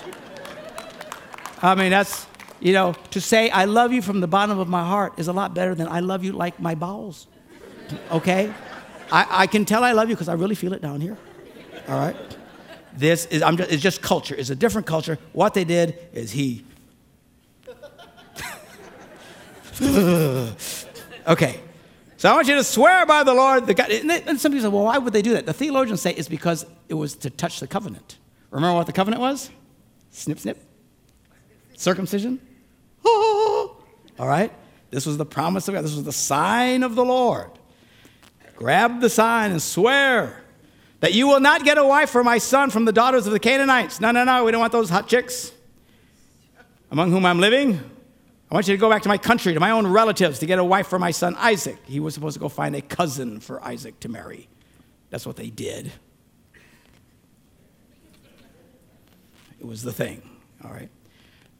I 1.61 1.75
mean, 1.75 1.91
that's, 1.91 2.27
you 2.61 2.73
know, 2.73 2.95
to 3.11 3.21
say 3.21 3.51
I 3.51 3.65
love 3.65 3.93
you 3.93 4.03
from 4.03 4.21
the 4.21 4.29
bottom 4.29 4.59
of 4.61 4.69
my 4.69 4.87
heart 4.87 5.15
is 5.19 5.27
a 5.27 5.33
lot 5.33 5.55
better 5.55 5.75
than 5.75 5.89
I 5.89 5.99
love 6.01 6.23
you 6.23 6.33
like 6.33 6.61
my 6.61 6.77
bowels. 6.77 7.27
Okay? 8.13 8.53
I, 9.11 9.27
I 9.31 9.47
can 9.49 9.65
tell 9.65 9.83
I 9.83 9.93
love 9.93 10.11
you 10.11 10.15
because 10.15 10.29
I 10.29 10.35
really 10.35 10.55
feel 10.55 10.75
it 10.75 10.83
down 10.83 11.01
here. 11.01 11.17
All 11.89 11.99
right? 11.99 12.38
This 12.95 13.27
is, 13.27 13.43
I'm 13.43 13.57
just, 13.57 13.71
it's 13.71 13.83
just 13.83 14.03
culture. 14.03 14.35
It's 14.35 14.51
a 14.51 14.57
different 14.57 14.87
culture. 14.87 15.19
What 15.33 15.55
they 15.55 15.65
did 15.65 15.99
is 16.13 16.31
he. 16.33 16.65
okay. 21.27 21.61
So 22.17 22.29
I 22.29 22.35
want 22.35 22.49
you 22.49 22.57
to 22.57 22.65
swear 22.65 23.07
by 23.07 23.23
the 23.23 23.33
Lord. 23.33 23.67
The 23.67 23.75
God, 23.75 23.91
and 23.91 24.41
some 24.41 24.53
people 24.53 24.69
say, 24.69 24.75
well, 24.75 24.85
why 24.85 24.99
would 24.99 25.13
they 25.13 25.23
do 25.23 25.35
that? 25.35 25.47
The 25.47 25.53
theologians 25.53 26.03
say 26.03 26.13
it's 26.13 26.29
because 26.29 26.67
it 26.89 26.95
was 26.95 27.15
to 27.17 27.31
touch 27.31 27.61
the 27.61 27.69
covenant. 27.69 28.19
Remember 28.51 28.77
what 28.77 28.87
the 28.87 28.93
covenant 28.93 29.21
was? 29.21 29.51
Snip, 30.11 30.41
snip. 30.41 30.59
Circumcision. 31.77 32.41
All 33.05 33.77
right? 34.19 34.53
This 34.91 35.07
was 35.07 35.17
the 35.17 35.27
promise 35.27 35.69
of 35.69 35.75
God. 35.75 35.85
This 35.85 35.95
was 35.95 36.05
the 36.05 36.13
sign 36.13 36.83
of 36.83 36.97
the 36.97 37.05
Lord. 37.05 37.51
Grab 38.57 39.01
the 39.01 39.11
sign 39.11 39.53
and 39.53 39.63
swear 39.63 40.43
that 41.01 41.15
you 41.15 41.29
will 41.29 41.41
not 41.41 41.65
get 41.65 41.79
a 41.79 41.85
wife 41.85 42.11
for 42.11 42.25
my 42.25 42.39
son 42.39 42.71
from 42.71 42.85
the 42.85 42.93
daughters 42.93 43.27
of 43.27 43.33
the 43.33 43.39
Canaanites. 43.39 44.01
No, 44.01 44.11
no, 44.11 44.25
no, 44.25 44.45
we 44.45 44.53
don't 44.53 44.61
want 44.61 44.73
those 44.73 44.91
hot 44.91 45.07
chicks 45.07 45.53
among 46.91 47.11
whom 47.11 47.25
I'm 47.25 47.39
living. 47.39 47.81
I 48.51 48.55
want 48.55 48.67
you 48.67 48.75
to 48.75 48.81
go 48.81 48.89
back 48.89 49.03
to 49.03 49.09
my 49.09 49.19
country, 49.19 49.53
to 49.53 49.61
my 49.61 49.71
own 49.71 49.87
relatives, 49.87 50.39
to 50.39 50.47
get 50.47 50.59
a 50.59 50.65
wife 50.65 50.87
for 50.87 50.99
my 50.99 51.11
son 51.11 51.35
Isaac. 51.39 51.79
He 51.85 52.01
was 52.01 52.15
supposed 52.15 52.35
to 52.35 52.41
go 52.41 52.49
find 52.49 52.75
a 52.75 52.81
cousin 52.81 53.41
for 53.41 53.63
Isaac 53.63 54.01
to 54.01 54.09
marry. 54.09 54.49
That's 55.11 55.27
what 55.27 55.37
they 55.37 55.51
did. 55.51 55.93
It 59.61 59.67
was 59.67 59.83
the 59.83 59.93
thing, 59.93 60.23
all 60.65 60.71
right? 60.71 60.89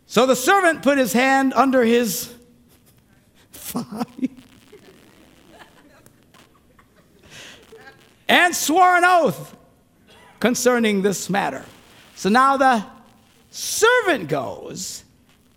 So 0.07 0.25
the 0.25 0.37
servant 0.37 0.83
put 0.83 0.99
his 0.99 1.13
hand 1.13 1.53
under 1.53 1.85
his 1.85 2.33
thigh 3.53 4.05
and 8.29 8.55
swore 8.55 8.97
an 8.97 9.05
oath 9.05 9.57
concerning 10.41 11.03
this 11.03 11.29
matter. 11.31 11.65
So 12.15 12.29
now 12.29 12.57
the 12.57 12.85
servant 13.51 14.29
goes, 14.29 15.05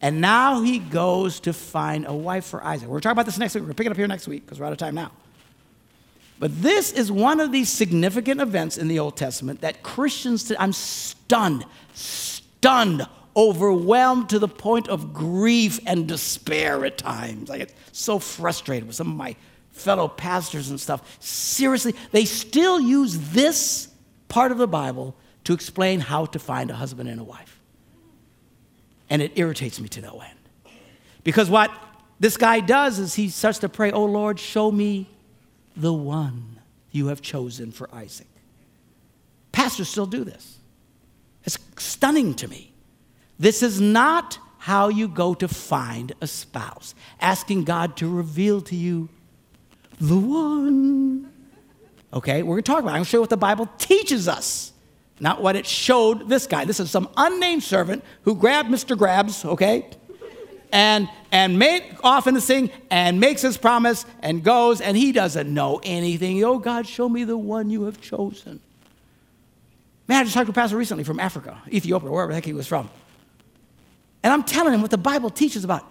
and 0.01 0.21
now 0.21 0.61
he 0.61 0.79
goes 0.79 1.39
to 1.41 1.53
find 1.53 2.05
a 2.07 2.13
wife 2.13 2.45
for 2.45 2.63
Isaac. 2.63 2.87
We're 2.87 2.99
talking 2.99 3.13
about 3.13 3.25
this 3.25 3.37
next 3.37 3.53
week. 3.53 3.61
We're 3.61 3.67
going 3.67 3.75
to 3.75 3.77
pick 3.77 3.87
it 3.87 3.91
up 3.91 3.97
here 3.97 4.07
next 4.07 4.27
week 4.27 4.45
because 4.45 4.59
we're 4.59 4.65
out 4.65 4.71
of 4.71 4.77
time 4.77 4.95
now. 4.95 5.11
But 6.39 6.59
this 6.59 6.91
is 6.91 7.11
one 7.11 7.39
of 7.39 7.51
these 7.51 7.69
significant 7.69 8.41
events 8.41 8.79
in 8.79 8.87
the 8.87 8.97
Old 8.97 9.15
Testament 9.15 9.61
that 9.61 9.83
Christians, 9.83 10.51
I'm 10.57 10.73
stunned, 10.73 11.65
stunned, 11.93 13.07
overwhelmed 13.35 14.29
to 14.29 14.39
the 14.39 14.47
point 14.47 14.87
of 14.87 15.13
grief 15.13 15.79
and 15.85 16.07
despair 16.07 16.83
at 16.83 16.97
times. 16.97 17.51
I 17.51 17.59
get 17.59 17.73
so 17.91 18.17
frustrated 18.17 18.87
with 18.87 18.95
some 18.95 19.07
of 19.07 19.15
my 19.15 19.35
fellow 19.71 20.07
pastors 20.07 20.69
and 20.69 20.79
stuff, 20.79 21.17
seriously, 21.19 21.95
they 22.11 22.25
still 22.25 22.79
use 22.79 23.31
this 23.31 23.89
part 24.27 24.51
of 24.51 24.57
the 24.57 24.67
Bible 24.67 25.15
to 25.43 25.53
explain 25.53 25.99
how 25.99 26.25
to 26.25 26.39
find 26.39 26.69
a 26.69 26.75
husband 26.75 27.09
and 27.09 27.19
a 27.19 27.23
wife. 27.23 27.59
And 29.09 29.21
it 29.21 29.33
irritates 29.35 29.79
me 29.79 29.89
to 29.89 30.01
no 30.01 30.21
end. 30.21 30.75
Because 31.23 31.49
what 31.49 31.71
this 32.19 32.37
guy 32.37 32.59
does 32.59 32.99
is 32.99 33.15
he 33.15 33.29
starts 33.29 33.59
to 33.59 33.69
pray, 33.69 33.91
Oh 33.91 34.05
Lord, 34.05 34.39
show 34.39 34.71
me 34.71 35.09
the 35.75 35.93
one 35.93 36.59
you 36.91 37.07
have 37.07 37.21
chosen 37.21 37.71
for 37.71 37.93
Isaac. 37.93 38.27
Pastors 39.51 39.89
still 39.89 40.05
do 40.05 40.23
this. 40.23 40.57
It's 41.43 41.57
stunning 41.77 42.35
to 42.35 42.47
me. 42.47 42.71
This 43.39 43.63
is 43.63 43.81
not 43.81 44.37
how 44.59 44.89
you 44.89 45.07
go 45.07 45.33
to 45.33 45.47
find 45.47 46.13
a 46.21 46.27
spouse, 46.27 46.93
asking 47.19 47.63
God 47.63 47.97
to 47.97 48.07
reveal 48.07 48.61
to 48.61 48.75
you 48.75 49.09
the 50.01 50.17
one. 50.17 51.31
Okay, 52.13 52.43
we're 52.43 52.55
going 52.55 52.63
to 52.63 52.71
talk 52.71 52.79
about 52.79 52.89
it. 52.89 52.93
I'm 52.93 52.97
going 52.97 53.05
to 53.05 53.09
show 53.09 53.17
you 53.17 53.21
what 53.21 53.29
the 53.29 53.37
Bible 53.37 53.69
teaches 53.77 54.27
us, 54.27 54.73
not 55.19 55.41
what 55.41 55.55
it 55.55 55.65
showed 55.65 56.27
this 56.27 56.47
guy. 56.47 56.65
This 56.65 56.79
is 56.79 56.91
some 56.91 57.07
unnamed 57.15 57.63
servant 57.63 58.03
who 58.23 58.35
grabbed 58.35 58.69
Mr. 58.69 58.97
Grabs, 58.97 59.45
okay, 59.45 59.87
and, 60.73 61.07
and 61.31 61.57
made 61.57 61.97
off 62.03 62.27
in 62.27 62.33
the 62.33 62.41
thing 62.41 62.71
and 62.89 63.19
makes 63.19 63.41
his 63.41 63.57
promise 63.57 64.05
and 64.21 64.43
goes, 64.43 64.81
and 64.81 64.97
he 64.97 65.11
doesn't 65.11 65.53
know 65.53 65.79
anything. 65.83 66.43
Oh, 66.43 66.57
God, 66.57 66.87
show 66.87 67.07
me 67.07 67.23
the 67.23 67.37
one 67.37 67.69
you 67.69 67.83
have 67.83 68.01
chosen. 68.01 68.59
Man, 70.07 70.21
I 70.21 70.23
just 70.23 70.33
talked 70.33 70.47
to 70.47 70.51
a 70.51 70.53
pastor 70.53 70.77
recently 70.77 71.03
from 71.03 71.19
Africa, 71.19 71.61
Ethiopia, 71.69 72.09
wherever 72.09 72.31
the 72.31 72.35
heck 72.35 72.45
he 72.45 72.53
was 72.53 72.67
from. 72.67 72.89
And 74.23 74.33
I'm 74.33 74.43
telling 74.43 74.73
him 74.73 74.81
what 74.81 74.91
the 74.91 74.97
Bible 74.97 75.29
teaches 75.29 75.63
about. 75.63 75.90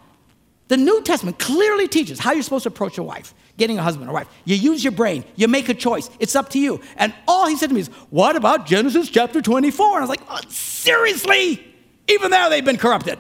The 0.71 0.77
New 0.77 1.03
Testament 1.03 1.41
clearly 1.41 1.89
teaches 1.89 2.21
how 2.21 2.31
you're 2.31 2.45
supposed 2.45 2.63
to 2.63 2.69
approach 2.69 2.97
a 2.97 3.03
wife, 3.03 3.35
getting 3.57 3.81
a 3.81 3.83
husband 3.83 4.09
or 4.09 4.13
wife. 4.13 4.29
You 4.45 4.55
use 4.55 4.85
your 4.85 4.93
brain, 4.93 5.25
you 5.35 5.49
make 5.49 5.69
a 5.69 5.75
choice. 5.75 6.09
It's 6.21 6.37
up 6.37 6.49
to 6.51 6.61
you. 6.61 6.81
And 6.95 7.13
all 7.27 7.49
he 7.49 7.57
said 7.57 7.71
to 7.71 7.75
me 7.75 7.81
is, 7.81 7.89
What 8.11 8.37
about 8.37 8.67
Genesis 8.67 9.11
chapter 9.11 9.43
24? 9.43 9.87
And 9.89 9.97
I 9.97 10.01
was 10.01 10.09
like, 10.09 10.23
oh, 10.31 10.39
Seriously? 10.49 11.75
Even 12.07 12.31
there, 12.31 12.49
they've 12.49 12.65
been 12.65 12.77
corrupted. 12.77 13.19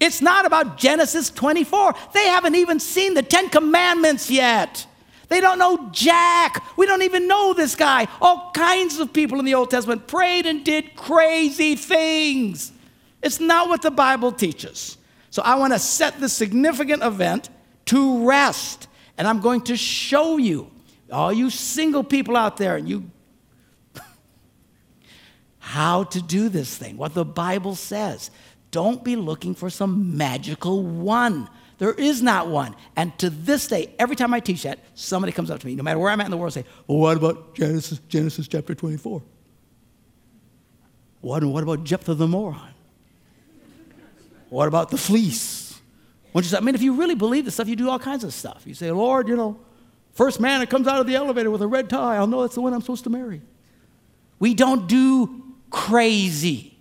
It's 0.00 0.20
not 0.20 0.44
about 0.44 0.76
Genesis 0.76 1.30
24. 1.30 1.94
They 2.12 2.26
haven't 2.26 2.56
even 2.56 2.80
seen 2.80 3.14
the 3.14 3.22
Ten 3.22 3.48
Commandments 3.48 4.28
yet. 4.28 4.88
They 5.28 5.40
don't 5.40 5.60
know 5.60 5.88
Jack. 5.92 6.76
We 6.76 6.86
don't 6.86 7.02
even 7.02 7.28
know 7.28 7.54
this 7.54 7.76
guy. 7.76 8.08
All 8.20 8.50
kinds 8.52 8.98
of 8.98 9.12
people 9.12 9.38
in 9.38 9.44
the 9.44 9.54
Old 9.54 9.70
Testament 9.70 10.08
prayed 10.08 10.46
and 10.46 10.64
did 10.64 10.96
crazy 10.96 11.76
things. 11.76 12.72
It's 13.22 13.38
not 13.38 13.68
what 13.68 13.82
the 13.82 13.92
Bible 13.92 14.32
teaches. 14.32 14.98
So 15.36 15.42
I 15.42 15.56
want 15.56 15.74
to 15.74 15.78
set 15.78 16.18
this 16.18 16.32
significant 16.32 17.02
event 17.02 17.50
to 17.84 18.26
rest. 18.26 18.88
And 19.18 19.28
I'm 19.28 19.40
going 19.40 19.60
to 19.64 19.76
show 19.76 20.38
you, 20.38 20.70
all 21.12 21.30
you 21.30 21.50
single 21.50 22.02
people 22.02 22.38
out 22.38 22.56
there, 22.56 22.76
and 22.76 22.88
you, 22.88 23.10
how 25.58 26.04
to 26.04 26.22
do 26.22 26.48
this 26.48 26.74
thing, 26.74 26.96
what 26.96 27.12
the 27.12 27.26
Bible 27.26 27.74
says. 27.74 28.30
Don't 28.70 29.04
be 29.04 29.14
looking 29.14 29.54
for 29.54 29.68
some 29.68 30.16
magical 30.16 30.82
one. 30.82 31.50
There 31.76 31.92
is 31.92 32.22
not 32.22 32.48
one. 32.48 32.74
And 32.96 33.18
to 33.18 33.28
this 33.28 33.66
day, 33.66 33.94
every 33.98 34.16
time 34.16 34.32
I 34.32 34.40
teach 34.40 34.62
that, 34.62 34.78
somebody 34.94 35.32
comes 35.32 35.50
up 35.50 35.60
to 35.60 35.66
me, 35.66 35.74
no 35.74 35.82
matter 35.82 35.98
where 35.98 36.10
I'm 36.10 36.20
at 36.22 36.24
in 36.24 36.30
the 36.30 36.38
world, 36.38 36.54
say, 36.54 36.64
Well, 36.86 36.96
what 36.96 37.18
about 37.18 37.54
Genesis, 37.54 38.00
Genesis 38.08 38.48
chapter 38.48 38.74
24? 38.74 39.22
What, 41.20 41.44
what 41.44 41.62
about 41.62 41.84
Jephthah 41.84 42.14
the 42.14 42.26
moron? 42.26 42.72
What 44.48 44.68
about 44.68 44.90
the 44.90 44.98
fleece? 44.98 45.66
You 46.34 46.42
say? 46.42 46.56
I 46.58 46.60
mean, 46.60 46.74
if 46.74 46.82
you 46.82 46.94
really 46.94 47.14
believe 47.14 47.44
this 47.44 47.54
stuff, 47.54 47.68
you 47.68 47.76
do 47.76 47.88
all 47.88 47.98
kinds 47.98 48.24
of 48.24 48.32
stuff. 48.34 48.64
You 48.66 48.74
say, 48.74 48.90
Lord, 48.90 49.28
you 49.28 49.36
know, 49.36 49.58
first 50.12 50.38
man 50.38 50.60
that 50.60 50.68
comes 50.68 50.86
out 50.86 51.00
of 51.00 51.06
the 51.06 51.14
elevator 51.14 51.50
with 51.50 51.62
a 51.62 51.66
red 51.66 51.88
tie, 51.88 52.16
I'll 52.16 52.26
know 52.26 52.42
that's 52.42 52.54
the 52.54 52.60
one 52.60 52.74
I'm 52.74 52.80
supposed 52.82 53.04
to 53.04 53.10
marry. 53.10 53.40
We 54.38 54.54
don't 54.54 54.86
do 54.86 55.54
crazy. 55.70 56.76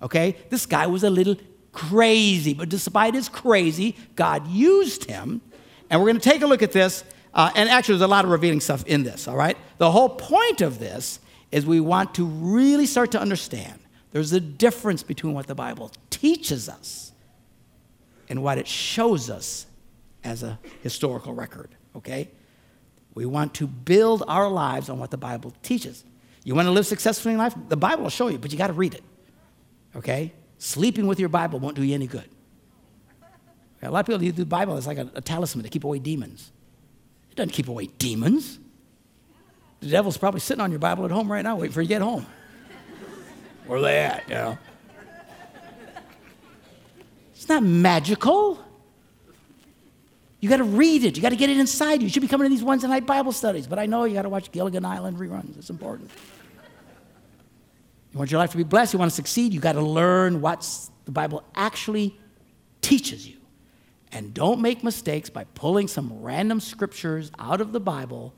Okay? 0.00 0.36
This 0.48 0.64
guy 0.66 0.86
was 0.86 1.02
a 1.02 1.10
little 1.10 1.36
crazy, 1.72 2.54
but 2.54 2.68
despite 2.68 3.14
his 3.14 3.28
crazy, 3.28 3.96
God 4.14 4.46
used 4.46 5.04
him. 5.04 5.40
And 5.88 6.00
we're 6.00 6.06
going 6.06 6.20
to 6.20 6.28
take 6.30 6.42
a 6.42 6.46
look 6.46 6.62
at 6.62 6.72
this. 6.72 7.02
Uh, 7.34 7.50
and 7.54 7.68
actually, 7.68 7.94
there's 7.94 8.02
a 8.02 8.08
lot 8.08 8.24
of 8.24 8.30
revealing 8.30 8.60
stuff 8.60 8.84
in 8.86 9.02
this, 9.02 9.26
all 9.28 9.36
right? 9.36 9.56
The 9.78 9.90
whole 9.90 10.08
point 10.08 10.60
of 10.60 10.78
this 10.78 11.20
is 11.50 11.66
we 11.66 11.80
want 11.80 12.14
to 12.14 12.24
really 12.24 12.86
start 12.86 13.12
to 13.12 13.20
understand 13.20 13.78
there's 14.12 14.32
a 14.32 14.40
difference 14.40 15.02
between 15.02 15.34
what 15.34 15.46
the 15.46 15.54
Bible 15.54 15.92
teaches 16.20 16.68
us 16.68 17.12
and 18.28 18.42
what 18.42 18.58
it 18.58 18.66
shows 18.68 19.30
us 19.30 19.66
as 20.22 20.42
a 20.42 20.58
historical 20.82 21.32
record, 21.32 21.70
okay? 21.96 22.28
We 23.14 23.24
want 23.24 23.54
to 23.54 23.66
build 23.66 24.22
our 24.28 24.48
lives 24.48 24.90
on 24.90 24.98
what 24.98 25.10
the 25.10 25.16
Bible 25.16 25.54
teaches. 25.62 26.04
You 26.44 26.54
want 26.54 26.66
to 26.66 26.72
live 26.72 26.86
successfully 26.86 27.32
in 27.32 27.38
life? 27.38 27.54
The 27.68 27.76
Bible 27.76 28.02
will 28.02 28.10
show 28.10 28.28
you, 28.28 28.38
but 28.38 28.52
you 28.52 28.58
got 28.58 28.66
to 28.66 28.74
read 28.74 28.94
it, 28.94 29.02
okay? 29.96 30.32
Sleeping 30.58 31.06
with 31.06 31.18
your 31.18 31.30
Bible 31.30 31.58
won't 31.58 31.74
do 31.74 31.82
you 31.82 31.94
any 31.94 32.06
good. 32.06 32.28
A 33.82 33.90
lot 33.90 34.00
of 34.00 34.06
people 34.06 34.22
use 34.22 34.34
the 34.34 34.44
Bible 34.44 34.76
as 34.76 34.86
like 34.86 34.98
a, 34.98 35.10
a 35.14 35.22
talisman 35.22 35.64
to 35.64 35.70
keep 35.70 35.84
away 35.84 35.98
demons. 35.98 36.52
It 37.30 37.36
doesn't 37.36 37.52
keep 37.52 37.68
away 37.68 37.86
demons. 37.86 38.58
The 39.80 39.88
devil's 39.88 40.18
probably 40.18 40.40
sitting 40.40 40.60
on 40.60 40.70
your 40.70 40.80
Bible 40.80 41.06
at 41.06 41.10
home 41.10 41.32
right 41.32 41.42
now, 41.42 41.56
waiting 41.56 41.72
for 41.72 41.80
you 41.80 41.88
to 41.88 41.94
get 41.94 42.02
home. 42.02 42.26
Where 43.66 43.78
are 43.78 43.82
they 43.82 43.98
at, 44.00 44.28
you 44.28 44.34
know? 44.34 44.58
It's 47.40 47.48
not 47.48 47.62
magical. 47.62 48.62
You 50.40 50.50
got 50.50 50.58
to 50.58 50.64
read 50.64 51.04
it. 51.04 51.16
You 51.16 51.22
got 51.22 51.30
to 51.30 51.36
get 51.36 51.48
it 51.48 51.56
inside 51.56 52.02
you. 52.02 52.02
You 52.02 52.10
should 52.10 52.20
be 52.20 52.28
coming 52.28 52.44
to 52.44 52.50
these 52.50 52.62
Wednesday 52.62 52.86
night 52.86 53.06
Bible 53.06 53.32
studies, 53.32 53.66
but 53.66 53.78
I 53.78 53.86
know 53.86 54.04
you 54.04 54.12
got 54.12 54.22
to 54.22 54.28
watch 54.28 54.52
Gilligan 54.52 54.84
Island 54.84 55.16
reruns. 55.16 55.56
It's 55.56 55.70
important. 55.70 56.10
You 58.12 58.18
want 58.18 58.30
your 58.30 58.40
life 58.40 58.50
to 58.50 58.58
be 58.58 58.62
blessed, 58.62 58.92
you 58.92 58.98
want 58.98 59.10
to 59.10 59.14
succeed, 59.14 59.54
you 59.54 59.60
got 59.60 59.72
to 59.72 59.80
learn 59.80 60.42
what 60.42 60.68
the 61.06 61.12
Bible 61.12 61.42
actually 61.54 62.20
teaches 62.82 63.26
you. 63.26 63.38
And 64.12 64.34
don't 64.34 64.60
make 64.60 64.84
mistakes 64.84 65.30
by 65.30 65.44
pulling 65.54 65.88
some 65.88 66.20
random 66.20 66.60
scriptures 66.60 67.32
out 67.38 67.62
of 67.62 67.72
the 67.72 67.80
Bible 67.80 68.34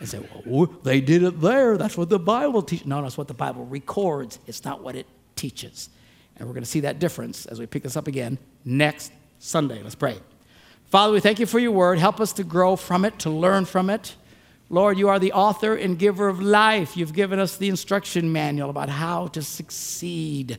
and 0.00 0.08
say, 0.08 0.26
well, 0.46 0.74
they 0.84 1.02
did 1.02 1.22
it 1.22 1.38
there. 1.42 1.76
That's 1.76 1.98
what 1.98 2.08
the 2.08 2.18
Bible 2.18 2.62
teaches. 2.62 2.86
No, 2.86 3.02
that's 3.02 3.18
what 3.18 3.28
the 3.28 3.34
Bible 3.34 3.66
records. 3.66 4.38
It's 4.46 4.64
not 4.64 4.82
what 4.82 4.96
it 4.96 5.06
teaches. 5.36 5.90
And 6.38 6.46
we're 6.46 6.54
going 6.54 6.64
to 6.64 6.70
see 6.70 6.80
that 6.80 6.98
difference 6.98 7.46
as 7.46 7.58
we 7.58 7.66
pick 7.66 7.82
this 7.82 7.96
up 7.96 8.06
again 8.06 8.38
next 8.64 9.12
Sunday. 9.38 9.82
Let's 9.82 9.94
pray. 9.94 10.18
Father, 10.86 11.12
we 11.12 11.20
thank 11.20 11.38
you 11.38 11.46
for 11.46 11.58
your 11.58 11.72
word. 11.72 11.98
Help 11.98 12.20
us 12.20 12.32
to 12.34 12.44
grow 12.44 12.76
from 12.76 13.04
it, 13.04 13.18
to 13.20 13.30
learn 13.30 13.64
from 13.64 13.90
it. 13.90 14.14
Lord, 14.70 14.98
you 14.98 15.08
are 15.08 15.18
the 15.18 15.32
author 15.32 15.74
and 15.74 15.98
giver 15.98 16.28
of 16.28 16.40
life. 16.40 16.96
You've 16.96 17.12
given 17.12 17.38
us 17.38 17.56
the 17.56 17.68
instruction 17.68 18.32
manual 18.32 18.70
about 18.70 18.88
how 18.88 19.28
to 19.28 19.42
succeed. 19.42 20.58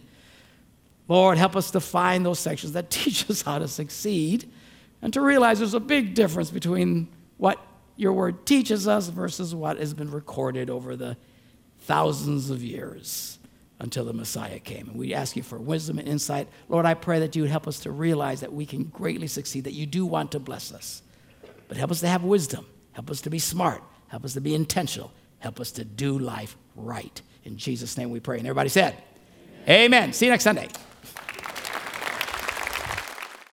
Lord, 1.07 1.37
help 1.37 1.55
us 1.55 1.71
to 1.71 1.79
find 1.79 2.25
those 2.25 2.39
sections 2.39 2.73
that 2.73 2.89
teach 2.91 3.29
us 3.29 3.41
how 3.41 3.59
to 3.59 3.67
succeed 3.67 4.49
and 5.01 5.13
to 5.13 5.21
realize 5.21 5.59
there's 5.59 5.73
a 5.73 5.79
big 5.79 6.13
difference 6.13 6.51
between 6.51 7.07
what 7.37 7.59
your 7.95 8.13
word 8.13 8.45
teaches 8.45 8.87
us 8.87 9.07
versus 9.07 9.55
what 9.55 9.77
has 9.77 9.93
been 9.93 10.11
recorded 10.11 10.69
over 10.69 10.95
the 10.95 11.17
thousands 11.79 12.49
of 12.49 12.61
years 12.61 13.38
until 13.79 14.05
the 14.05 14.13
Messiah 14.13 14.59
came. 14.59 14.89
And 14.89 14.97
we 14.97 15.13
ask 15.13 15.35
you 15.35 15.43
for 15.43 15.57
wisdom 15.57 15.99
and 15.99 16.07
insight. 16.07 16.47
Lord, 16.67 16.85
I 16.85 16.93
pray 16.93 17.19
that 17.19 17.35
you 17.35 17.43
would 17.43 17.51
help 17.51 17.67
us 17.67 17.79
to 17.81 17.91
realize 17.91 18.41
that 18.41 18.53
we 18.53 18.65
can 18.65 18.83
greatly 18.85 19.27
succeed, 19.27 19.63
that 19.63 19.73
you 19.73 19.85
do 19.85 20.05
want 20.05 20.31
to 20.33 20.39
bless 20.39 20.73
us. 20.73 21.01
But 21.67 21.77
help 21.77 21.91
us 21.91 21.99
to 22.01 22.07
have 22.07 22.23
wisdom, 22.23 22.65
help 22.93 23.09
us 23.09 23.21
to 23.21 23.29
be 23.29 23.39
smart, 23.39 23.83
Help 24.09 24.25
us 24.25 24.33
to 24.33 24.41
be 24.41 24.53
intentional. 24.53 25.11
Help 25.39 25.59
us 25.59 25.71
to 25.71 25.85
do 25.85 26.19
life 26.19 26.57
right. 26.75 27.21
In 27.45 27.57
Jesus' 27.57 27.97
name 27.97 28.09
we 28.09 28.19
pray. 28.19 28.37
And 28.37 28.45
everybody 28.45 28.69
said, 28.69 28.95
Amen. 29.63 29.85
Amen. 29.85 30.13
See 30.13 30.25
you 30.25 30.31
next 30.31 30.43
Sunday. 30.43 30.67